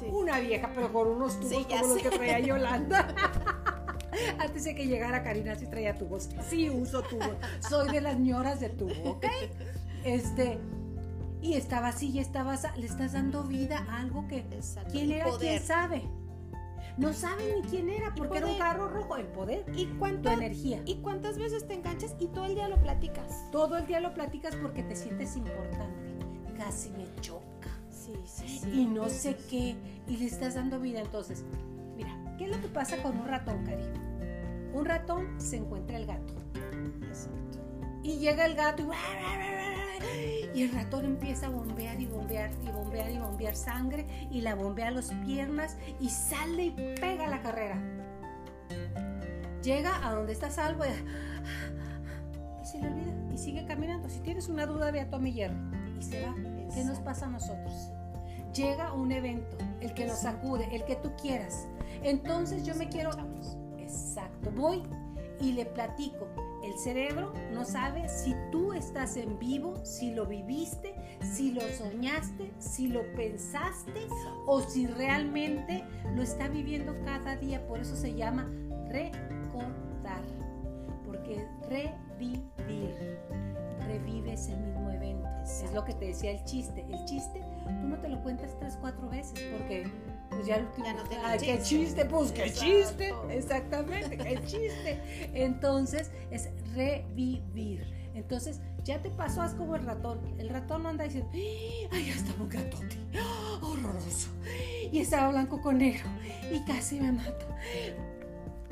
Sí. 0.00 0.06
Una 0.10 0.40
vieja, 0.40 0.70
pero 0.74 0.92
con 0.92 1.08
unos 1.08 1.38
tubos 1.38 1.50
Sí, 1.50 1.66
como 1.68 1.86
los 1.86 2.02
que 2.02 2.10
traía 2.10 2.40
Yolanda. 2.40 3.14
Antes 4.38 4.64
de 4.64 4.74
que 4.74 4.86
llegara 4.86 5.22
Karina 5.22 5.54
sí 5.54 5.66
traía 5.66 5.96
tubos. 5.96 6.28
Sí 6.48 6.68
uso 6.70 7.02
tubos. 7.02 7.36
Soy 7.68 7.90
de 7.90 8.00
las 8.00 8.18
ñoras 8.18 8.60
de 8.60 8.70
tubo, 8.70 9.10
¿ok? 9.10 9.26
Este, 10.04 10.58
y 11.42 11.54
estaba 11.54 11.88
así 11.88 12.10
y 12.10 12.20
estaba 12.20 12.54
así. 12.54 12.68
Le 12.76 12.86
estás 12.86 13.12
dando 13.12 13.42
vida 13.44 13.84
a 13.88 13.98
algo 14.00 14.26
que... 14.28 14.38
Exacto. 14.38 14.92
¿Quién 14.92 15.10
era? 15.10 15.24
¿Quién 15.24 15.36
poder. 15.36 15.60
sabe? 15.60 16.02
No 16.96 17.12
sabe 17.12 17.54
ni 17.56 17.68
quién 17.68 17.88
era 17.88 18.14
porque 18.14 18.38
era 18.38 18.46
un 18.46 18.58
carro 18.58 18.88
rojo. 18.88 19.16
El 19.16 19.26
poder, 19.26 19.64
¿Y, 19.74 19.86
tu 19.86 19.98
cuánto, 19.98 20.30
energía. 20.30 20.82
¿Y 20.84 20.96
cuántas 20.96 21.38
veces 21.38 21.66
te 21.66 21.74
enganchas 21.74 22.14
y 22.20 22.28
todo 22.28 22.44
el 22.44 22.54
día 22.54 22.68
lo 22.68 22.80
platicas? 22.80 23.50
Todo 23.50 23.78
el 23.78 23.86
día 23.86 24.00
lo 24.00 24.14
platicas 24.14 24.54
porque 24.56 24.82
te 24.82 24.94
sientes 24.94 25.36
importante. 25.36 26.16
Casi 26.56 26.90
me 26.90 27.06
choca. 27.20 27.42
Sí. 27.90 28.60
y 28.72 28.86
no 28.86 29.08
sé 29.08 29.36
qué, 29.48 29.76
y 30.08 30.16
le 30.16 30.26
estás 30.26 30.54
dando 30.54 30.80
vida. 30.80 31.00
Entonces, 31.00 31.44
mira, 31.96 32.10
¿qué 32.36 32.44
es 32.44 32.50
lo 32.50 32.60
que 32.60 32.68
pasa 32.68 33.00
con 33.02 33.16
un 33.16 33.26
ratón, 33.26 33.64
Cari? 33.64 33.84
Un 34.74 34.84
ratón 34.84 35.40
se 35.40 35.56
encuentra 35.56 35.96
el 35.96 36.06
gato. 36.06 36.34
Y 38.02 38.18
llega 38.18 38.46
el 38.46 38.54
gato 38.54 38.82
y, 38.82 40.58
y 40.58 40.62
el 40.62 40.72
ratón 40.72 41.04
empieza 41.04 41.46
a 41.46 41.50
bombear 41.50 42.00
y 42.00 42.06
bombear 42.06 42.50
y 42.62 42.70
bombear 42.70 43.10
y 43.10 43.18
bombear 43.18 43.56
sangre 43.56 44.06
y 44.30 44.40
la 44.40 44.54
bombea 44.54 44.88
a 44.88 44.90
las 44.90 45.12
piernas 45.24 45.76
y 46.00 46.08
sale 46.08 46.64
y 46.64 46.70
pega 47.00 47.26
la 47.28 47.40
carrera. 47.42 47.80
Llega 49.62 50.06
a 50.06 50.12
donde 50.12 50.32
está 50.32 50.50
salvo 50.50 50.84
y, 50.84 50.88
se 52.66 52.80
le 52.80 52.88
olvida 52.88 53.12
y 53.32 53.38
sigue 53.38 53.64
caminando. 53.64 54.08
Si 54.08 54.18
tienes 54.20 54.48
una 54.48 54.66
duda, 54.66 54.90
ve 54.90 55.00
a 55.00 55.10
Tommy 55.10 55.32
Jerry 55.32 55.56
y 55.98 56.02
se 56.02 56.26
va. 56.26 56.34
¿Qué 56.74 56.84
nos 56.84 56.98
pasa 56.98 57.26
a 57.26 57.30
nosotros? 57.30 57.90
Llega 58.54 58.92
un 58.92 59.12
evento, 59.12 59.56
el 59.80 59.94
que 59.94 60.06
nos 60.06 60.20
sacude, 60.20 60.68
el 60.74 60.84
que 60.84 60.96
tú 60.96 61.12
quieras. 61.20 61.66
Entonces 62.02 62.64
yo 62.64 62.74
me 62.74 62.88
quiero... 62.88 63.10
Exacto, 63.78 64.50
voy 64.50 64.82
y 65.40 65.52
le 65.52 65.66
platico. 65.66 66.26
El 66.72 66.78
cerebro 66.78 67.34
no 67.52 67.66
sabe 67.66 68.08
si 68.08 68.34
tú 68.50 68.72
estás 68.72 69.18
en 69.18 69.38
vivo, 69.38 69.74
si 69.84 70.14
lo 70.14 70.24
viviste, 70.24 70.94
si 71.20 71.50
lo 71.50 71.60
soñaste, 71.60 72.50
si 72.58 72.88
lo 72.88 73.02
pensaste 73.14 74.06
o 74.46 74.62
si 74.62 74.86
realmente 74.86 75.84
lo 76.16 76.22
está 76.22 76.48
viviendo 76.48 76.96
cada 77.04 77.36
día. 77.36 77.66
Por 77.66 77.80
eso 77.80 77.94
se 77.94 78.14
llama 78.14 78.50
recordar. 78.88 80.22
Porque 81.04 81.46
revivir, 81.68 82.40
revives 83.86 84.48
el 84.48 84.60
mismo 84.60 84.90
evento. 84.92 85.28
Es 85.44 85.74
lo 85.74 85.84
que 85.84 85.92
te 85.92 86.06
decía 86.06 86.30
el 86.30 86.42
chiste. 86.44 86.86
El 86.90 87.04
chiste, 87.04 87.44
tú 87.66 87.86
no 87.86 87.98
te 87.98 88.08
lo 88.08 88.22
cuentas 88.22 88.56
tres, 88.58 88.78
cuatro 88.80 89.10
veces 89.10 89.38
porque 89.58 89.84
pues 90.34 90.46
ya, 90.46 90.58
no 90.60 91.02
te 91.08 91.16
Ay, 91.16 91.38
qué 91.38 91.62
chiste, 91.62 92.04
pues 92.04 92.32
qué 92.32 92.52
chiste, 92.52 93.14
exactamente, 93.30 94.16
qué 94.16 94.40
chiste. 94.44 95.30
Entonces 95.34 96.10
es 96.30 96.50
revivir. 96.74 97.86
Entonces 98.14 98.60
ya 98.84 99.00
te 99.00 99.10
pasó, 99.10 99.42
haz 99.42 99.54
como 99.54 99.76
el 99.76 99.84
ratón. 99.84 100.20
El 100.38 100.48
ratón 100.48 100.82
no 100.82 100.90
anda 100.90 101.04
diciendo, 101.04 101.30
ay, 101.32 102.06
ya 102.06 102.14
estaba 102.14 102.42
un 102.42 102.48
gatote, 102.48 102.98
horroroso. 103.60 104.28
Y 104.90 104.98
estaba 105.00 105.30
blanco 105.30 105.60
con 105.60 105.78
negro 105.78 106.08
y 106.52 106.60
casi 106.64 107.00
me 107.00 107.12
mato. 107.12 107.46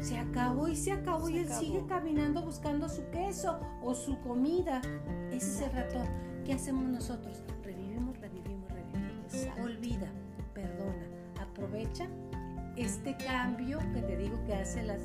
Se 0.01 0.18
acabó 0.18 0.68
y 0.68 0.77
se 0.77 0.92
acabó 0.92 1.29
y 1.29 1.38
él 1.38 1.53
sigue 1.53 1.85
caminando 1.87 2.42
buscando 2.42 2.88
su 2.88 3.09
queso 3.11 3.61
o 3.83 3.94
su 3.94 4.18
comida. 4.20 4.81
Ese 5.31 5.37
es 5.37 5.61
el 5.61 5.73
ratón. 5.73 6.09
¿Qué 6.44 6.55
hacemos 6.55 6.85
nosotros? 6.85 7.42
Este 12.76 13.16
cambio 13.16 13.79
que 13.92 14.03
te 14.03 14.16
digo 14.16 14.42
que 14.46 14.55
hace 14.55 14.83
las, 14.83 15.03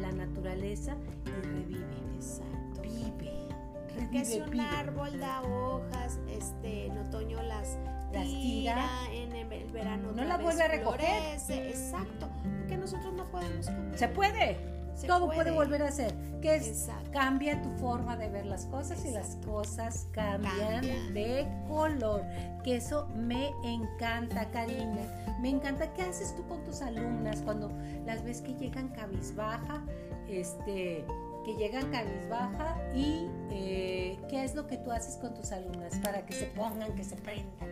la 0.00 0.12
naturaleza 0.12 0.96
y 1.26 1.30
revive. 1.46 1.84
Exacto. 2.14 2.82
Vive. 2.82 3.32
Revive, 3.94 4.10
que 4.10 4.24
si 4.24 4.40
un 4.40 4.60
árbol 4.60 5.18
da 5.18 5.42
hojas, 5.42 6.18
este, 6.28 6.86
en 6.86 6.98
otoño 6.98 7.42
las, 7.42 7.78
tira, 8.12 8.88
en 9.12 9.32
el 9.32 9.72
verano 9.72 10.12
no 10.12 10.24
las 10.24 10.42
vuelve 10.42 10.62
a 10.62 10.68
recoger. 10.68 11.38
Exacto, 11.48 12.28
porque 12.58 12.76
nosotros 12.76 13.12
no 13.14 13.30
podemos. 13.30 13.70
Se 13.94 14.08
puede 14.08 14.58
todo 15.06 15.26
puede. 15.30 15.50
volver 15.50 15.82
a 15.82 15.92
ser. 15.92 16.14
Que 16.40 16.56
es, 16.56 16.88
cambia 17.12 17.60
tu 17.60 17.70
forma 17.78 18.16
de 18.16 18.28
ver 18.28 18.46
las 18.46 18.66
cosas 18.66 19.04
y 19.04 19.10
las 19.10 19.36
cosas 19.44 20.06
cambian 20.12 20.82
de 21.12 21.46
color. 21.68 22.22
Que 22.64 22.76
eso 22.76 23.08
me 23.14 23.52
encanta, 23.64 24.50
Karina. 24.50 25.36
Me 25.40 25.50
encanta. 25.50 25.92
¿Qué 25.92 26.02
haces 26.02 26.34
tú 26.34 26.46
con 26.46 26.64
tus 26.64 26.82
alumnas 26.82 27.42
cuando 27.42 27.70
las 28.06 28.24
ves 28.24 28.40
que 28.40 28.54
llegan 28.54 28.88
cabizbaja? 28.88 29.82
Este 30.28 31.04
que 31.44 31.54
llegan 31.54 31.90
cabizbaja 31.90 32.76
y 32.94 33.26
eh, 33.50 34.18
qué 34.28 34.44
es 34.44 34.54
lo 34.54 34.66
que 34.66 34.76
tú 34.76 34.92
haces 34.92 35.16
con 35.16 35.34
tus 35.34 35.52
alumnas 35.52 35.96
para 36.02 36.26
que 36.26 36.34
se 36.34 36.46
pongan, 36.46 36.94
que 36.94 37.04
se 37.04 37.16
prendan. 37.16 37.68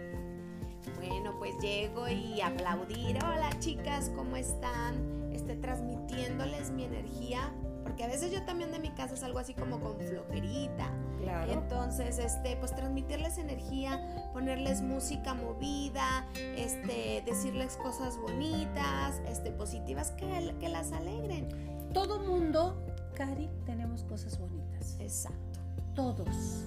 Bueno, 0.97 1.35
pues 1.38 1.55
llego 1.61 2.09
y 2.09 2.41
aplaudir. 2.41 3.19
Hola 3.23 3.51
chicas, 3.61 4.11
¿cómo 4.17 4.37
están? 4.37 5.18
Esté 5.38 5.57
transmitiéndoles 5.57 6.70
mi 6.70 6.85
energía, 6.85 7.53
porque 7.83 8.05
a 8.05 8.07
veces 8.07 8.31
yo 8.31 8.42
también 8.44 8.70
de 8.70 8.79
mi 8.79 8.90
casa 8.90 9.16
salgo 9.16 9.38
así 9.38 9.55
como 9.55 9.81
con 9.81 9.98
flojerita. 9.98 10.92
Claro. 11.22 11.53
Entonces, 11.53 12.18
este, 12.18 12.57
pues 12.57 12.74
transmitirles 12.74 13.38
energía, 13.38 14.31
ponerles 14.33 14.83
música 14.83 15.35
movida, 15.35 16.27
este, 16.57 17.22
decirles 17.27 17.77
cosas 17.77 18.18
bonitas, 18.18 19.20
este, 19.27 19.51
positivas 19.51 20.11
que, 20.12 20.55
que 20.61 20.68
las 20.68 20.92
alegren. 20.92 21.48
Todo 21.92 22.20
mundo, 22.20 22.85
Cari, 23.14 23.48
tenemos 23.64 24.05
cosas 24.05 24.38
bonitas. 24.38 24.96
Exacto. 25.01 25.61
Todos. 25.94 26.64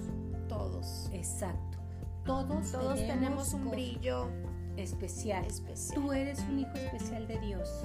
Todos. 0.48 1.08
Exacto. 1.12 1.78
Todos, 2.24 2.70
Todos 2.70 2.98
tenemos, 2.98 3.52
un 3.52 3.70
brillo 3.70 4.28
especial. 4.76 5.44
especial. 5.44 5.94
Tú 5.94 6.12
eres 6.12 6.38
un 6.40 6.60
hijo 6.60 6.74
especial 6.74 7.26
de 7.26 7.38
Dios 7.40 7.84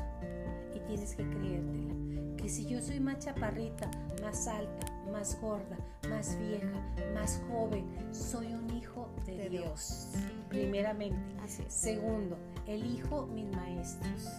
tienes 0.88 1.15
que 1.15 1.23
creértela. 1.23 1.93
Que 2.38 2.50
si 2.50 2.65
yo 2.65 2.82
soy 2.82 3.00
más 3.00 3.19
chaparrita, 3.19 3.89
más 4.21 4.47
alta, 4.47 4.86
más 5.12 5.39
gorda, 5.41 5.78
más 6.10 6.38
vieja, 6.39 6.82
más 7.13 7.41
joven, 7.50 7.86
soy 8.12 8.54
un 8.54 8.69
hijo 8.76 9.10
de, 9.26 9.50
Dios. 9.50 10.10
Primeramente. 10.50 11.17
Así 11.43 11.63
Segundo, 11.67 12.38
elijo 12.65 13.28
mis 13.28 13.50
maestros. 13.50 14.30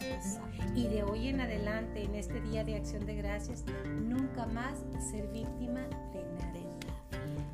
Y 0.75 0.87
de 0.89 1.03
hoy 1.03 1.29
en 1.29 1.41
adelante, 1.41 2.05
en 2.05 2.15
este 2.15 2.41
día 2.41 2.65
de 2.65 2.77
acción 2.77 3.05
de 3.05 3.17
gracias, 3.17 3.65
nunca 4.01 4.47
más 4.47 4.85
ser 5.11 5.29
víctima 5.29 5.81
de 6.13 6.25
nada. 6.39 6.49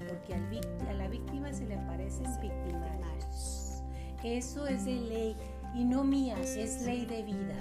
Porque 0.09 0.35
a 0.35 0.93
la 0.93 1.09
víctima 1.09 1.53
se 1.53 1.67
le 1.67 1.75
aparecen 1.75 2.27
victimarios. 2.41 3.83
Eso 4.23 4.67
es 4.67 4.85
de 4.85 4.95
ley 4.95 5.37
y 5.75 5.85
no 5.85 6.05
mía, 6.05 6.37
es 6.41 6.83
ley 6.83 7.05
de 7.05 7.23
vida. 7.23 7.55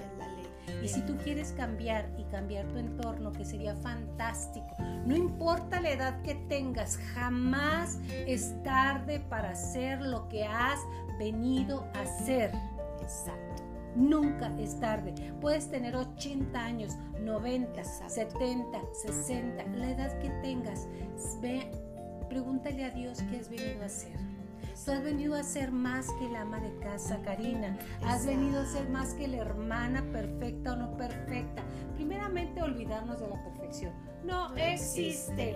Y 0.84 0.88
si 0.88 1.02
tú 1.02 1.18
quieres 1.18 1.52
cambiar 1.54 2.10
y 2.18 2.24
cambiar 2.26 2.66
tu 2.68 2.78
entorno, 2.78 3.32
que 3.32 3.46
sería 3.46 3.76
fantástico, 3.76 4.76
no 5.06 5.16
importa 5.16 5.82
la 5.82 5.92
edad 5.92 6.22
que 6.22 6.36
tengas, 6.50 6.98
jamás 7.14 8.00
es 8.10 8.54
tarde 8.64 9.20
para 9.30 9.52
hacer 9.52 10.02
lo 10.02 10.28
que 10.30 10.46
has 10.46 10.80
venido 11.20 11.88
a 11.94 12.02
hacer. 12.02 12.52
Exacto. 13.02 13.64
Nunca 13.96 14.52
es 14.60 14.80
tarde. 14.80 15.14
Puedes 15.40 15.70
tener 15.70 15.96
80 15.96 16.60
años, 16.60 16.98
90, 17.22 17.84
70, 17.84 18.82
60, 18.92 19.64
la 19.78 19.92
edad 19.92 20.20
que 20.20 20.30
tengas. 20.42 20.88
Ve, 21.42 21.70
pregúntale 22.28 22.86
a 22.86 22.90
Dios 22.90 23.20
qué 23.30 23.38
has 23.38 23.50
venido 23.50 23.84
a 23.84 23.86
hacer. 23.86 24.33
Tú 24.86 24.92
has 24.92 25.04
venido 25.04 25.36
a 25.36 25.44
ser 25.44 25.72
más 25.72 26.08
que 26.20 26.30
la 26.30 26.42
ama 26.42 26.60
de 26.60 26.76
casa, 26.80 27.20
Karina. 27.24 27.78
Has 28.06 28.26
venido 28.26 28.60
a 28.60 28.66
ser 28.66 28.90
más 28.90 29.14
que 29.14 29.28
la 29.28 29.38
hermana 29.38 30.04
perfecta 30.12 30.74
o 30.74 30.76
no 30.76 30.98
perfecta. 30.98 31.64
Primeramente, 31.96 32.62
olvidarnos 32.62 33.20
de 33.20 33.30
la 33.30 33.44
perfección. 33.44 33.94
No, 34.24 34.54
existe. 34.56 35.56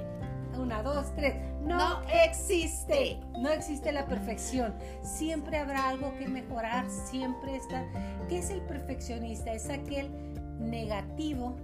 Una, 0.58 0.82
dos, 0.82 1.14
tres. 1.16 1.36
No, 1.62 2.02
existe. 2.24 3.20
No 3.40 3.50
existe 3.50 3.92
la 3.92 4.06
perfección. 4.06 4.74
Siempre 5.02 5.58
habrá 5.58 5.90
algo 5.90 6.14
que 6.18 6.28
mejorar. 6.28 6.90
Siempre 6.90 7.58
está. 7.58 7.86
¿Qué 8.30 8.40
es 8.40 8.50
el 8.50 8.62
perfeccionista? 8.62 9.52
Es 9.52 9.70
aquel 9.70 10.10
negativo 10.60 11.58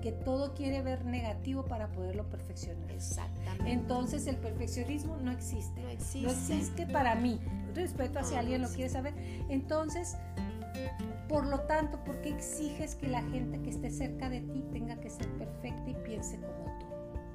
que 0.00 0.12
todo 0.12 0.54
quiere 0.54 0.82
ver 0.82 1.04
negativo 1.04 1.64
para 1.64 1.90
poderlo 1.92 2.28
perfeccionar. 2.28 2.90
Exactamente. 2.90 3.70
Entonces 3.72 4.26
el 4.26 4.36
perfeccionismo 4.36 5.16
no 5.16 5.32
existe. 5.32 5.80
No 5.80 5.88
existe. 5.88 6.20
No 6.22 6.30
existe 6.30 6.86
para 6.86 7.14
mí. 7.14 7.40
Respeto 7.74 8.18
hacia 8.18 8.40
alguien 8.40 8.62
lo 8.62 8.68
quiere 8.68 8.88
saber. 8.88 9.14
Entonces, 9.48 10.16
por 11.28 11.46
lo 11.46 11.60
tanto, 11.60 12.02
¿por 12.04 12.20
qué 12.20 12.30
exiges 12.30 12.94
que 12.94 13.08
la 13.08 13.22
gente 13.22 13.60
que 13.60 13.70
esté 13.70 13.90
cerca 13.90 14.28
de 14.28 14.40
ti 14.40 14.64
tenga 14.72 14.96
que 14.96 15.10
ser 15.10 15.28
perfecta 15.36 15.90
y 15.90 15.94
piense 15.94 16.36
como 16.36 16.78
tú? 16.78 16.86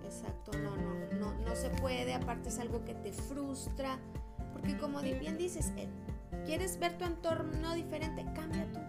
Exacto, 0.05 0.51
no, 0.57 0.75
no, 0.75 0.93
no, 1.19 1.33
no 1.39 1.55
se 1.55 1.69
puede. 1.69 2.13
Aparte 2.13 2.49
es 2.49 2.59
algo 2.59 2.83
que 2.83 2.95
te 2.95 3.11
frustra. 3.11 3.99
Porque 4.53 4.77
como 4.77 5.01
bien 5.01 5.37
dices, 5.37 5.73
¿Quieres 6.45 6.77
ver 6.79 6.97
tu 6.97 7.05
entorno 7.05 7.73
diferente? 7.73 8.25
Cambia 8.35 8.65
tú. 8.71 8.79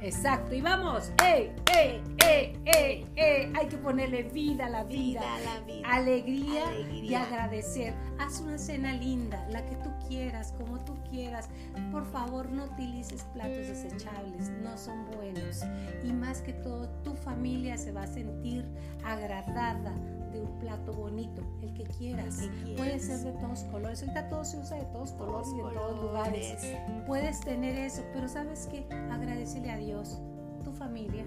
Exacto, 0.00 0.54
y 0.54 0.60
vamos. 0.60 1.10
¡Ey, 1.24 1.52
ey, 1.74 2.02
ey, 2.24 2.56
ey, 2.66 3.06
ey! 3.16 3.52
Hay 3.56 3.66
que 3.68 3.78
ponerle 3.78 4.24
vida 4.24 4.66
a 4.66 4.68
la 4.68 4.84
vida. 4.84 5.20
vida, 5.20 5.40
la 5.44 5.60
vida. 5.60 5.88
Alegría, 5.88 6.64
y 6.92 7.14
agradecer. 7.14 7.94
Haz 8.18 8.40
una 8.40 8.58
cena 8.58 8.92
linda, 8.92 9.46
la 9.50 9.64
que 9.64 9.76
tú 9.76 9.90
quieras, 10.06 10.52
como 10.58 10.78
tú 10.84 10.96
quieras. 11.10 11.48
Por 11.90 12.04
favor, 12.04 12.50
no 12.50 12.64
utilices 12.64 13.24
platos 13.32 13.66
desechables, 13.66 14.50
no 14.62 14.76
son 14.76 15.10
buenos. 15.12 15.62
Y 16.04 16.12
más 16.12 16.42
que 16.42 16.52
todo, 16.52 16.88
tu 17.02 17.14
familia 17.14 17.76
se 17.78 17.92
va 17.92 18.02
a 18.02 18.06
sentir 18.06 18.66
agradada 19.04 19.94
de 20.30 20.40
un 20.40 20.58
plato 20.58 20.92
bonito, 20.92 21.42
el 21.62 21.72
que 21.74 21.84
quieras. 21.84 22.48
Puede 22.76 22.98
ser 22.98 23.18
de 23.20 23.32
todos 23.32 23.64
colores. 23.64 24.02
Ahorita 24.02 24.28
todo 24.28 24.44
se 24.44 24.58
usa 24.58 24.76
de 24.76 24.84
todos 24.86 25.12
colores 25.12 25.48
y 25.54 25.60
en 25.60 25.74
todos 25.74 26.02
lugares. 26.02 26.66
Puedes 27.06 27.40
tener 27.40 27.76
eso, 27.78 28.02
pero 28.12 28.28
¿sabes 28.28 28.68
qué? 28.70 28.86
Agradecele 29.10 29.70
a 29.70 29.76
Dios, 29.76 30.20
tu 30.64 30.72
familia, 30.72 31.24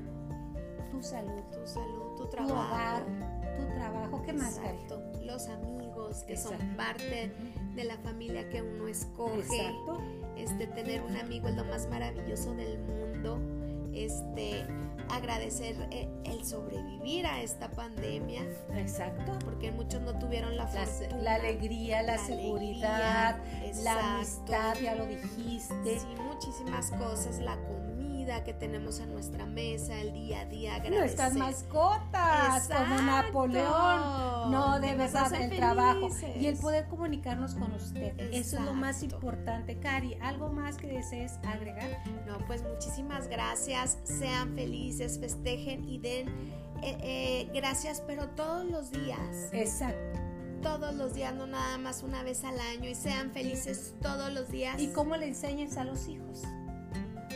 tu 0.91 1.01
salud, 1.01 1.41
tu 1.51 1.65
salud, 1.65 2.15
tu 2.17 2.29
trabajo, 2.29 2.53
tu 2.53 2.59
hogar, 2.59 3.05
tu 3.57 3.65
trabajo. 3.75 4.21
¿Qué 4.23 4.33
más, 4.33 4.57
Exacto. 4.57 5.01
Los 5.23 5.47
amigos 5.47 6.23
que 6.27 6.37
son 6.37 6.57
parte 6.75 7.31
de 7.75 7.83
la 7.83 7.97
familia 7.97 8.49
que 8.49 8.61
uno 8.61 8.87
escoge. 8.87 9.39
Exacto. 9.39 9.99
Este, 10.35 10.67
tener 10.67 11.01
un 11.03 11.15
amigo 11.17 11.47
es 11.47 11.55
lo 11.55 11.63
más 11.65 11.87
maravilloso 11.89 12.53
del 12.53 12.79
mundo. 12.79 13.39
Este, 13.93 14.65
agradecer 15.09 15.75
eh, 15.91 16.07
el 16.25 16.45
sobrevivir 16.45 17.25
a 17.25 17.41
esta 17.41 17.69
pandemia. 17.71 18.41
Exacto. 18.75 19.37
Porque 19.43 19.71
muchos 19.71 20.01
no 20.01 20.17
tuvieron 20.17 20.55
la 20.57 20.67
fortuna. 20.67 21.21
La, 21.21 21.35
alegría, 21.35 22.01
la, 22.01 22.17
seguridad, 22.17 23.39
la 23.83 24.15
amistad, 24.15 24.75
ya 24.81 24.95
lo 24.95 25.05
dijiste. 25.05 25.99
Sí, 25.99 26.07
muchísimas 26.17 26.91
cosas, 26.91 27.39
la 27.39 27.55
comida 27.57 27.90
que 28.43 28.53
tenemos 28.53 28.99
en 28.99 29.11
nuestra 29.11 29.45
mesa, 29.45 29.99
el 29.99 30.13
día 30.13 30.41
a 30.41 30.45
día, 30.45 30.75
agradecer. 30.75 30.99
Nuestras 30.99 31.33
mascotas, 31.35 32.69
como 32.69 33.01
Napoleón. 33.01 34.51
No, 34.51 34.79
de 34.79 34.95
verdad, 34.95 35.33
el 35.33 35.55
trabajo. 35.55 36.09
Y 36.39 36.47
el 36.47 36.57
poder 36.57 36.87
comunicarnos 36.87 37.55
con 37.55 37.73
usted. 37.73 38.17
Eso 38.31 38.57
es 38.57 38.63
lo 38.63 38.73
más 38.73 39.03
importante. 39.03 39.79
Cari, 39.79 40.15
¿algo 40.21 40.49
más 40.49 40.77
que 40.77 40.87
desees 40.87 41.33
agregar? 41.43 42.03
No, 42.25 42.37
pues 42.47 42.63
muchísimas 42.63 43.27
gracias. 43.27 43.97
Sean 44.03 44.55
felices, 44.55 45.19
festejen 45.19 45.83
y 45.87 45.99
den 45.99 46.27
eh, 46.83 46.97
eh, 47.01 47.51
gracias, 47.53 48.01
pero 48.05 48.29
todos 48.29 48.65
los 48.65 48.91
días. 48.91 49.49
Exacto 49.51 50.19
todos 50.61 50.93
los 50.93 51.15
días, 51.15 51.33
no 51.33 51.47
nada 51.47 51.79
más 51.79 52.03
una 52.03 52.21
vez 52.21 52.43
al 52.43 52.59
año 52.59 52.87
y 52.87 52.93
sean 52.93 53.31
felices 53.31 53.95
todos 53.99 54.31
los 54.31 54.51
días. 54.51 54.79
¿Y 54.79 54.89
cómo 54.89 55.17
le 55.17 55.27
enseñas 55.27 55.75
a 55.75 55.83
los 55.83 56.07
hijos? 56.07 56.43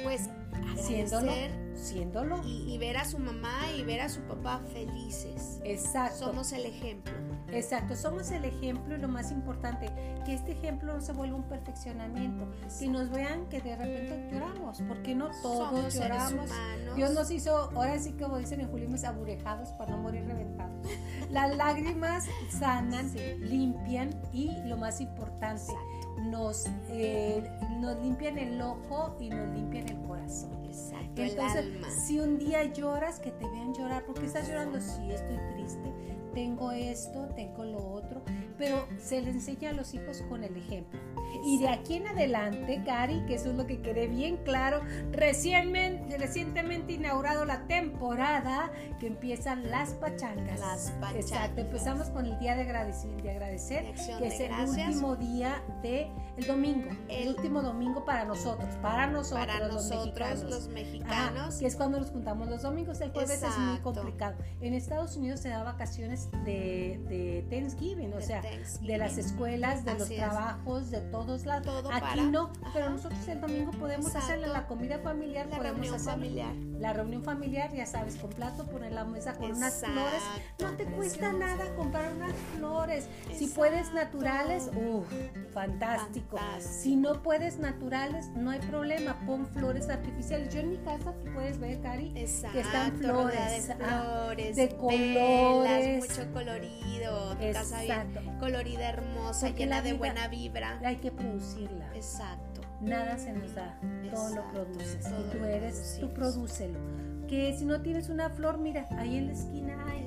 Pues 0.03 0.29
siéndolo, 0.77 1.31
siéndolo. 1.73 2.41
Y, 2.45 2.73
y, 2.73 2.77
ver 2.77 2.97
a 2.97 3.05
su 3.05 3.19
mamá 3.19 3.71
y 3.77 3.83
ver 3.83 4.01
a 4.01 4.09
su 4.09 4.21
papá 4.21 4.61
felices. 4.73 5.59
Exacto. 5.63 6.25
Somos 6.25 6.51
el 6.53 6.65
ejemplo. 6.65 7.13
Exacto, 7.51 7.95
somos 7.95 8.31
el 8.31 8.45
ejemplo 8.45 8.95
y 8.95 8.99
lo 8.99 9.07
más 9.07 9.31
importante, 9.31 9.91
que 10.25 10.33
este 10.33 10.53
ejemplo 10.53 10.93
no 10.93 11.01
se 11.01 11.13
vuelva 11.13 11.37
un 11.37 11.43
perfeccionamiento, 11.43 12.47
que 12.79 12.87
nos 12.87 13.09
vean 13.11 13.47
que 13.47 13.61
de 13.61 13.75
repente 13.75 14.29
lloramos, 14.31 14.81
porque 14.87 15.15
no 15.15 15.29
todos 15.41 15.93
lloramos. 15.93 16.49
Dios 16.95 17.13
nos 17.13 17.29
hizo, 17.31 17.71
ahora 17.75 17.99
sí 17.99 18.13
como 18.13 18.37
dicen 18.37 18.61
en 18.61 18.69
Julio, 18.69 18.89
aburejados 19.05 19.69
para 19.73 19.91
no 19.91 19.97
morir 19.97 20.25
reventados. 20.25 20.87
Las 21.29 21.55
lágrimas 21.55 22.25
sanan, 22.49 23.11
limpian 23.39 24.09
y 24.33 24.51
lo 24.65 24.77
más 24.77 25.01
importante, 25.01 25.73
nos, 26.17 26.65
eh, 26.89 27.43
nos 27.79 27.99
limpian 28.01 28.38
el 28.38 28.61
ojo 28.61 29.15
y 29.19 29.29
nos 29.29 29.49
limpian 29.55 29.88
el 29.89 30.01
corazón. 30.07 30.51
Exacto, 30.65 31.21
Entonces, 31.21 31.65
si 32.05 32.19
un 32.19 32.38
día 32.38 32.63
lloras, 32.65 33.19
que 33.19 33.31
te 33.31 33.47
vean 33.47 33.73
llorar, 33.73 34.03
porque 34.05 34.25
estás 34.25 34.47
llorando, 34.47 34.79
sí, 34.81 35.11
estoy 35.11 35.38
triste, 35.53 35.93
tengo 36.33 36.71
esto, 36.71 37.29
tengo 37.35 37.63
lo 37.63 37.77
otro, 37.77 38.21
pero 38.57 38.85
se 38.99 39.21
le 39.21 39.31
enseña 39.31 39.69
a 39.69 39.73
los 39.73 39.93
hijos 39.93 40.21
con 40.29 40.43
el 40.43 40.55
ejemplo. 40.57 40.99
Y 41.45 41.59
de 41.59 41.69
aquí 41.69 41.95
en 41.95 42.07
adelante, 42.07 42.81
Cari, 42.85 43.25
que 43.25 43.35
eso 43.35 43.51
es 43.51 43.55
lo 43.55 43.65
que 43.65 43.81
quede 43.81 44.07
bien 44.07 44.38
claro, 44.43 44.81
recientemente, 45.11 46.04
recientemente 46.17 46.93
inaugurado 46.93 47.45
la 47.45 47.67
temporada 47.67 48.71
que 48.99 49.07
empiezan 49.07 49.69
las 49.69 49.93
pachangas. 49.93 50.59
Las 50.59 50.91
pachangas. 50.91 51.15
Exacto, 51.15 51.61
empezamos 51.61 52.09
con 52.09 52.25
el 52.25 52.37
día 52.39 52.55
de 52.55 52.61
agradecer, 52.61 53.21
de 53.21 53.31
agradecer 53.31 53.93
que 54.19 54.27
es 54.27 54.39
el 54.39 54.51
último 54.51 55.15
día 55.15 55.63
de 55.81 56.11
el 56.37 56.47
domingo, 56.47 56.89
el, 57.07 57.29
último 57.29 57.61
domingo 57.61 58.03
para 58.05 58.25
nosotros, 58.25 58.75
para 58.81 59.07
nosotros, 59.07 59.45
para 59.45 59.67
los 59.67 59.89
mexicanos, 59.89 60.43
los 60.43 60.67
mexicanos. 60.67 61.55
que 61.55 61.65
es 61.65 61.75
cuando 61.75 61.99
nos 61.99 62.11
juntamos 62.11 62.49
los 62.49 62.61
domingos, 62.61 62.99
el 63.01 63.11
jueves 63.11 63.41
es 63.41 63.57
muy 63.57 63.79
complicado. 63.79 64.35
En 64.61 64.73
Estados 64.73 65.15
Unidos 65.15 65.39
se 65.39 65.49
da 65.49 65.63
vacaciones 65.63 66.29
de, 66.43 67.01
de 67.07 67.45
Thanksgiving, 67.49 68.13
o 68.13 68.21
sea, 68.21 68.41
de 68.41 68.97
las 68.97 69.17
escuelas, 69.17 69.85
de 69.85 69.93
los 69.97 70.09
trabajos, 70.09 70.91
de 70.91 71.01
todos 71.01 71.45
lados. 71.45 71.85
Aquí 71.91 72.21
no, 72.21 72.51
pero 72.73 72.89
nosotros 72.89 73.27
el 73.27 73.41
domingo 73.41 73.71
podemos 73.71 74.15
hacerle 74.15 74.47
la 74.47 74.67
comida 74.67 74.99
familiar, 74.99 75.47
la 75.47 75.59
reunión 75.97 75.99
familiar. 75.99 76.55
La 76.79 76.93
reunión 76.93 77.23
familiar, 77.23 77.73
ya 77.73 77.86
sabes, 77.86 78.15
con 78.17 78.29
plato, 78.31 78.65
poner 78.65 78.91
la 78.91 79.05
mesa 79.05 79.36
con 79.36 79.51
unas 79.51 79.79
flores. 79.79 80.21
No 80.60 80.71
te 80.71 80.86
cuesta 80.86 81.31
nada 81.31 81.73
comprar 81.75 82.13
unas 82.13 82.34
flores. 82.55 83.08
Si 83.34 83.47
puedes 83.47 83.93
naturales, 83.93 84.69
uff, 84.75 85.08
fantástico. 85.53 86.38
Si 86.60 86.95
no 86.95 87.23
puedes 87.23 87.58
naturales, 87.58 88.27
no 88.36 88.51
hay 88.51 88.60
problema, 88.60 89.19
pon 89.25 89.47
flores 89.47 89.89
artificiales. 89.89 90.53
Yo 90.53 90.60
en 90.60 90.71
mi 90.71 90.77
casa, 90.77 91.13
tú 91.13 91.31
puedes 91.34 91.60
ver, 91.60 91.81
Cari, 91.81 92.13
que 92.13 92.23
están 92.23 92.97
flores, 92.97 93.67
de, 93.67 93.73
ah, 93.73 94.25
flores, 94.25 94.55
de 94.55 94.75
colores, 94.75 96.10
mucho 96.10 96.34
colorido, 96.34 97.36
tu 97.38 97.51
casa 97.53 97.81
bien 97.81 98.36
colorida, 98.39 98.89
hermosa, 98.89 99.49
llena 99.49 99.81
de 99.81 99.93
buena 99.93 100.27
vibra. 100.27 100.79
Hay 100.84 100.97
que 100.97 101.12
producirla. 101.12 101.89
Exacto. 101.95 102.54
Nada 102.81 103.17
se 103.17 103.33
nos 103.33 103.55
da, 103.55 103.79
todo 104.11 104.35
lo 104.35 104.51
produces. 104.51 105.07
y 105.07 105.38
tú 105.38 105.43
eres, 105.45 105.97
tú 105.99 106.13
prodúcelo. 106.13 106.79
Que 107.27 107.55
si 107.57 107.65
no 107.65 107.81
tienes 107.81 108.09
una 108.09 108.29
flor, 108.29 108.59
mira, 108.59 108.88
ahí 108.97 109.17
en 109.17 109.27
la 109.27 109.33
esquina 109.33 109.85
hay 109.88 110.05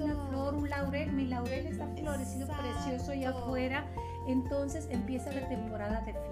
una 0.00 0.16
flor, 0.28 0.54
un 0.54 0.68
laurel, 0.68 1.12
mi 1.12 1.26
laurel 1.26 1.66
está 1.66 1.86
florecido 1.86 2.48
precioso 2.48 3.12
allá 3.12 3.30
afuera, 3.30 3.86
entonces 4.26 4.88
empieza 4.90 5.32
la 5.32 5.48
temporada 5.48 6.00
de 6.00 6.12
fiesta. 6.12 6.29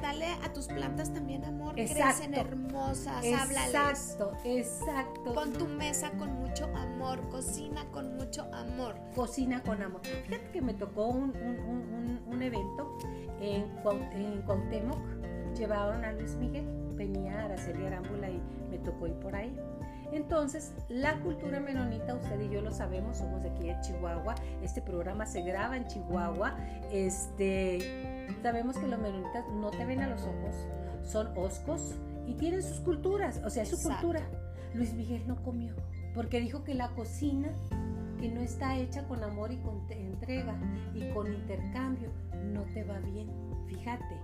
Dale 0.00 0.26
a 0.42 0.52
tus 0.52 0.66
plantas 0.66 1.12
también 1.12 1.44
amor, 1.44 1.74
crecen 1.74 2.34
hermosas, 2.34 3.24
Exacto, 3.24 4.32
exacto. 4.44 5.34
Con 5.34 5.52
tu 5.52 5.66
mesa 5.66 6.10
con 6.12 6.32
mucho 6.40 6.64
amor, 6.74 7.28
cocina 7.28 7.84
con 7.92 8.16
mucho 8.16 8.48
amor. 8.52 8.96
Cocina 9.14 9.62
con 9.62 9.82
amor. 9.82 10.00
Fíjate 10.04 10.50
que 10.52 10.62
me 10.62 10.74
tocó 10.74 11.08
un, 11.08 11.32
evento 12.40 12.98
en, 13.40 13.66
en 14.12 14.42
Cuauhtémoc, 14.42 14.98
llevaron 15.54 16.04
a 16.04 16.12
Luis 16.12 16.34
Miguel, 16.36 16.66
venía 16.94 17.44
Araceli 17.44 17.84
Arámbula 17.86 18.30
y 18.30 18.40
me 18.70 18.78
tocó 18.78 19.06
ir 19.06 19.14
por 19.14 19.34
ahí. 19.34 19.54
Entonces, 20.12 20.72
la 20.88 21.20
cultura 21.20 21.60
menonita, 21.60 22.14
usted 22.14 22.40
y 22.40 22.48
yo 22.48 22.60
lo 22.60 22.72
sabemos, 22.72 23.18
somos 23.18 23.42
de 23.42 23.50
aquí 23.50 23.68
de 23.68 23.80
Chihuahua, 23.80 24.34
este 24.62 24.82
programa 24.82 25.24
se 25.24 25.42
graba 25.42 25.76
en 25.76 25.86
Chihuahua, 25.86 26.56
este, 26.90 27.78
sabemos 28.42 28.76
que 28.76 28.86
los 28.86 29.00
menonitas 29.00 29.44
no 29.54 29.70
te 29.70 29.84
ven 29.84 30.00
a 30.00 30.08
los 30.08 30.22
ojos, 30.22 30.54
son 31.02 31.28
oscos 31.36 31.94
y 32.26 32.34
tienen 32.34 32.62
sus 32.62 32.80
culturas, 32.80 33.40
o 33.44 33.50
sea, 33.50 33.64
su 33.64 33.80
cultura. 33.82 34.20
Luis 34.74 34.92
Miguel 34.94 35.26
no 35.26 35.42
comió, 35.42 35.74
porque 36.14 36.40
dijo 36.40 36.62
que 36.64 36.74
la 36.74 36.90
cocina 36.90 37.50
que 38.20 38.28
no 38.30 38.40
está 38.40 38.76
hecha 38.76 39.06
con 39.08 39.24
amor 39.24 39.50
y 39.50 39.56
con 39.58 39.80
entrega 39.90 40.54
y 40.94 41.08
con 41.12 41.32
intercambio 41.32 42.10
no 42.52 42.62
te 42.74 42.84
va 42.84 42.98
bien. 42.98 43.49
Fíjate. 43.70 44.20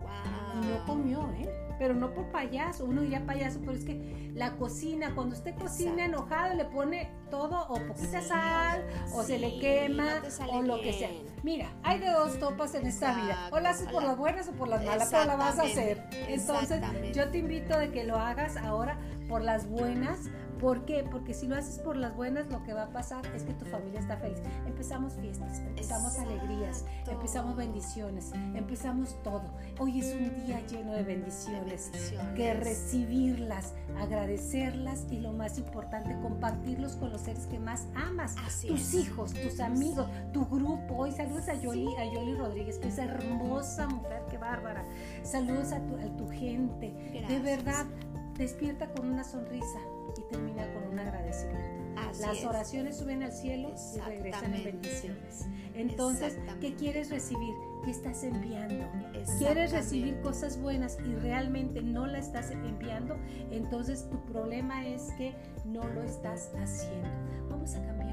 Y 0.54 0.66
no 0.66 0.84
comió, 0.86 1.30
¿eh? 1.38 1.48
Pero 1.78 1.94
no 1.94 2.12
por 2.14 2.30
payaso. 2.30 2.86
Uno 2.86 3.02
diría 3.02 3.24
payaso, 3.26 3.60
pero 3.60 3.72
es 3.72 3.84
que 3.84 4.30
la 4.34 4.56
cocina, 4.56 5.14
cuando 5.14 5.34
usted 5.34 5.54
cocina 5.54 6.06
enojado, 6.06 6.54
le 6.54 6.64
pone 6.64 7.10
todo 7.30 7.66
o 7.68 7.74
poquita 7.74 8.22
sal, 8.22 8.86
o 9.14 9.22
se 9.22 9.38
le 9.38 9.58
quema, 9.58 10.22
o 10.50 10.62
lo 10.62 10.80
que 10.80 10.92
sea. 10.92 11.10
Mira, 11.42 11.70
hay 11.82 11.98
de 11.98 12.10
dos 12.10 12.38
topas 12.38 12.74
en 12.74 12.86
esta 12.86 13.14
vida. 13.14 13.48
O 13.52 13.60
la 13.60 13.70
haces 13.70 13.88
por 13.88 14.02
las 14.02 14.16
buenas 14.16 14.48
o 14.48 14.52
por 14.52 14.68
las 14.68 14.84
malas, 14.84 15.08
pero 15.10 15.24
la 15.26 15.36
vas 15.36 15.58
a 15.58 15.62
hacer. 15.64 16.02
Entonces, 16.28 16.82
yo 17.14 17.28
te 17.28 17.38
invito 17.38 17.74
a 17.74 17.86
que 17.88 18.04
lo 18.04 18.16
hagas 18.16 18.56
ahora 18.56 18.98
por 19.28 19.42
las 19.42 19.68
buenas, 19.68 20.30
¿Por 20.60 20.86
qué? 20.86 21.04
Porque 21.10 21.34
si 21.34 21.46
lo 21.46 21.56
haces 21.56 21.78
por 21.78 21.96
las 21.96 22.16
buenas, 22.16 22.50
lo 22.50 22.62
que 22.62 22.72
va 22.72 22.84
a 22.84 22.90
pasar 22.90 23.26
es 23.34 23.42
que 23.42 23.52
tu 23.52 23.66
familia 23.66 24.00
está 24.00 24.16
feliz. 24.16 24.38
Empezamos 24.66 25.14
fiestas, 25.14 25.60
empezamos 25.60 26.18
alegrías, 26.18 26.86
empezamos 27.10 27.56
bendiciones, 27.56 28.32
empezamos 28.54 29.22
todo. 29.22 29.44
Hoy 29.78 30.00
es 30.00 30.14
un 30.14 30.34
día 30.46 30.64
lleno 30.66 30.92
de 30.92 31.02
bendiciones, 31.02 31.90
que 32.34 32.54
recibirlas, 32.54 33.74
agradecerlas 33.98 35.06
y 35.10 35.18
lo 35.18 35.32
más 35.32 35.58
importante, 35.58 36.16
compartirlos 36.22 36.96
con 36.96 37.12
los 37.12 37.20
seres 37.20 37.46
que 37.46 37.58
más 37.58 37.86
amas. 37.94 38.34
tus 38.66 38.94
hijos, 38.94 39.34
tus 39.34 39.60
amigos, 39.60 40.08
tu 40.32 40.46
grupo. 40.46 40.96
Hoy 40.96 41.12
saludos 41.12 41.48
a 41.48 41.54
Yoli, 41.54 41.94
a 41.96 42.04
Yoli 42.14 42.34
Rodríguez, 42.34 42.78
que 42.78 42.88
es 42.88 42.98
hermosa 42.98 43.88
mujer, 43.88 44.22
qué 44.30 44.38
bárbara. 44.38 44.86
Saludos 45.22 45.72
a 45.72 45.80
tu, 45.80 45.96
a 45.96 46.16
tu 46.16 46.30
gente. 46.30 46.94
De 47.28 47.38
verdad, 47.40 47.84
despierta 48.38 48.88
con 48.92 49.10
una 49.10 49.24
sonrisa 49.24 49.78
termina 50.36 50.72
con 50.72 50.92
un 50.92 50.98
agradecimiento. 50.98 51.66
Las 52.20 52.44
oraciones 52.44 52.96
suben 52.96 53.22
al 53.22 53.32
cielo 53.32 53.74
y 53.94 54.00
regresan 54.00 54.54
en 54.54 54.64
bendiciones. 54.64 55.46
Entonces, 55.74 56.38
¿qué 56.60 56.74
quieres 56.74 57.10
recibir? 57.10 57.54
¿Qué 57.84 57.90
estás 57.90 58.22
enviando? 58.24 58.86
¿Quieres 59.38 59.72
recibir 59.72 60.20
cosas 60.20 60.60
buenas 60.60 60.98
y 61.04 61.14
realmente 61.14 61.82
no 61.82 62.06
la 62.06 62.18
estás 62.18 62.50
enviando? 62.50 63.16
Entonces 63.50 64.08
tu 64.08 64.24
problema 64.26 64.86
es 64.86 65.12
que 65.18 65.34
no 65.64 65.84
lo 65.88 66.02
estás 66.02 66.52
haciendo. 66.56 67.08
Vamos 67.50 67.74
a 67.74 67.84
cambiar 67.86 68.06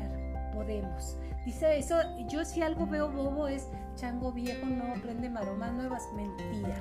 podemos. 0.53 1.17
Dice 1.45 1.77
eso, 1.77 1.95
yo 2.29 2.45
si 2.45 2.61
algo 2.61 2.85
veo 2.85 3.09
bobo 3.09 3.47
es 3.47 3.67
chango 3.95 4.31
viejo 4.31 4.65
no 4.65 4.93
aprende 4.95 5.29
maromas 5.29 5.73
nuevas, 5.73 6.03
mentira. 6.15 6.77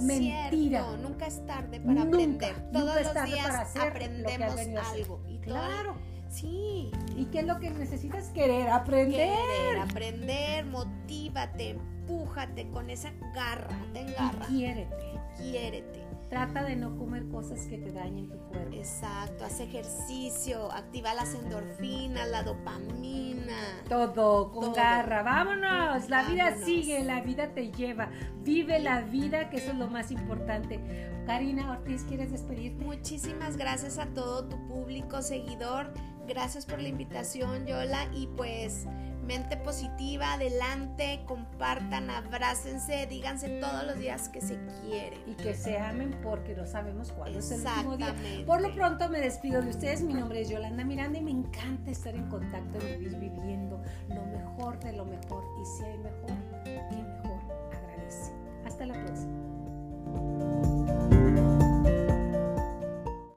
Mentira. 0.00 0.96
nunca 0.96 1.26
es 1.26 1.44
tarde 1.46 1.80
para 1.80 2.02
aprender. 2.02 2.70
Todos 2.72 3.02
los 3.02 3.24
días 3.24 3.76
aprendemos 3.76 4.58
algo. 4.92 5.20
Y 5.26 5.38
claro. 5.38 5.96
Sí. 6.28 6.90
¿Y 7.16 7.26
qué 7.26 7.40
es 7.40 7.46
lo 7.46 7.58
que 7.58 7.70
necesitas? 7.70 8.28
Querer 8.30 8.68
aprender. 8.68 9.16
Querer 9.16 9.78
aprender, 9.78 10.66
motívate, 10.66 11.70
empújate 11.70 12.68
con 12.68 12.90
esa 12.90 13.12
garra, 13.34 13.76
ten 13.92 14.12
garra. 14.12 14.46
Y 14.50 14.58
quiérete. 14.58 15.20
Quiérete. 15.36 16.07
Trata 16.28 16.62
de 16.62 16.76
no 16.76 16.96
comer 16.98 17.26
cosas 17.28 17.66
que 17.66 17.78
te 17.78 17.90
dañen 17.90 18.28
tu 18.28 18.38
cuerpo. 18.48 18.76
Exacto, 18.76 19.44
haz 19.44 19.60
ejercicio, 19.60 20.70
activa 20.72 21.14
las 21.14 21.34
endorfinas, 21.34 22.28
la 22.28 22.42
dopamina. 22.42 23.56
Todo, 23.88 24.52
con 24.52 24.74
garra. 24.74 25.22
Vámonos, 25.22 26.10
la 26.10 26.24
vida 26.24 26.54
sigue, 26.64 27.02
la 27.02 27.22
vida 27.22 27.54
te 27.54 27.72
lleva. 27.72 28.10
Vive 28.42 28.78
la 28.78 29.00
vida, 29.00 29.48
que 29.48 29.56
eso 29.56 29.72
es 29.72 29.78
lo 29.78 29.88
más 29.88 30.10
importante. 30.10 30.80
Karina 31.26 31.72
Ortiz, 31.72 32.04
¿quieres 32.04 32.30
despedirte? 32.30 32.84
Muchísimas 32.84 33.56
gracias 33.56 33.98
a 33.98 34.06
todo 34.06 34.48
tu 34.48 34.66
público, 34.66 35.22
seguidor. 35.22 35.92
Gracias 36.26 36.66
por 36.66 36.80
la 36.80 36.88
invitación, 36.88 37.66
Yola. 37.66 38.06
Y 38.14 38.26
pues 38.36 38.86
mente 39.28 39.56
positiva, 39.58 40.32
adelante, 40.32 41.20
compartan, 41.26 42.08
abrácense, 42.08 43.06
díganse 43.06 43.60
todos 43.60 43.86
los 43.86 43.98
días 43.98 44.30
que 44.30 44.40
se 44.40 44.58
quieren. 44.80 45.20
Y 45.26 45.34
que 45.34 45.52
se 45.54 45.78
amen 45.78 46.18
porque 46.22 46.54
no 46.54 46.64
sabemos 46.66 47.12
cuándo 47.12 47.38
es 47.38 47.50
el 47.50 47.60
último 47.60 47.98
día. 47.98 48.14
Por 48.46 48.62
lo 48.62 48.74
pronto 48.74 49.10
me 49.10 49.20
despido 49.20 49.60
de 49.60 49.68
ustedes. 49.68 50.00
Mi 50.00 50.14
nombre 50.14 50.40
es 50.40 50.48
Yolanda 50.48 50.82
Miranda 50.82 51.18
y 51.18 51.22
me 51.22 51.30
encanta 51.30 51.90
estar 51.90 52.14
en 52.14 52.26
contacto, 52.30 52.78
vivir 52.78 53.18
viviendo 53.18 53.82
lo 54.08 54.24
mejor 54.24 54.80
de 54.80 54.94
lo 54.94 55.04
mejor. 55.04 55.44
Y 55.60 55.64
si 55.76 55.84
hay 55.84 55.98
mejor, 55.98 56.30
qué 56.64 56.80
mejor. 56.90 57.38
Agradece. 57.70 58.32
Hasta 58.64 58.86
la 58.86 58.94
próxima. 58.94 61.17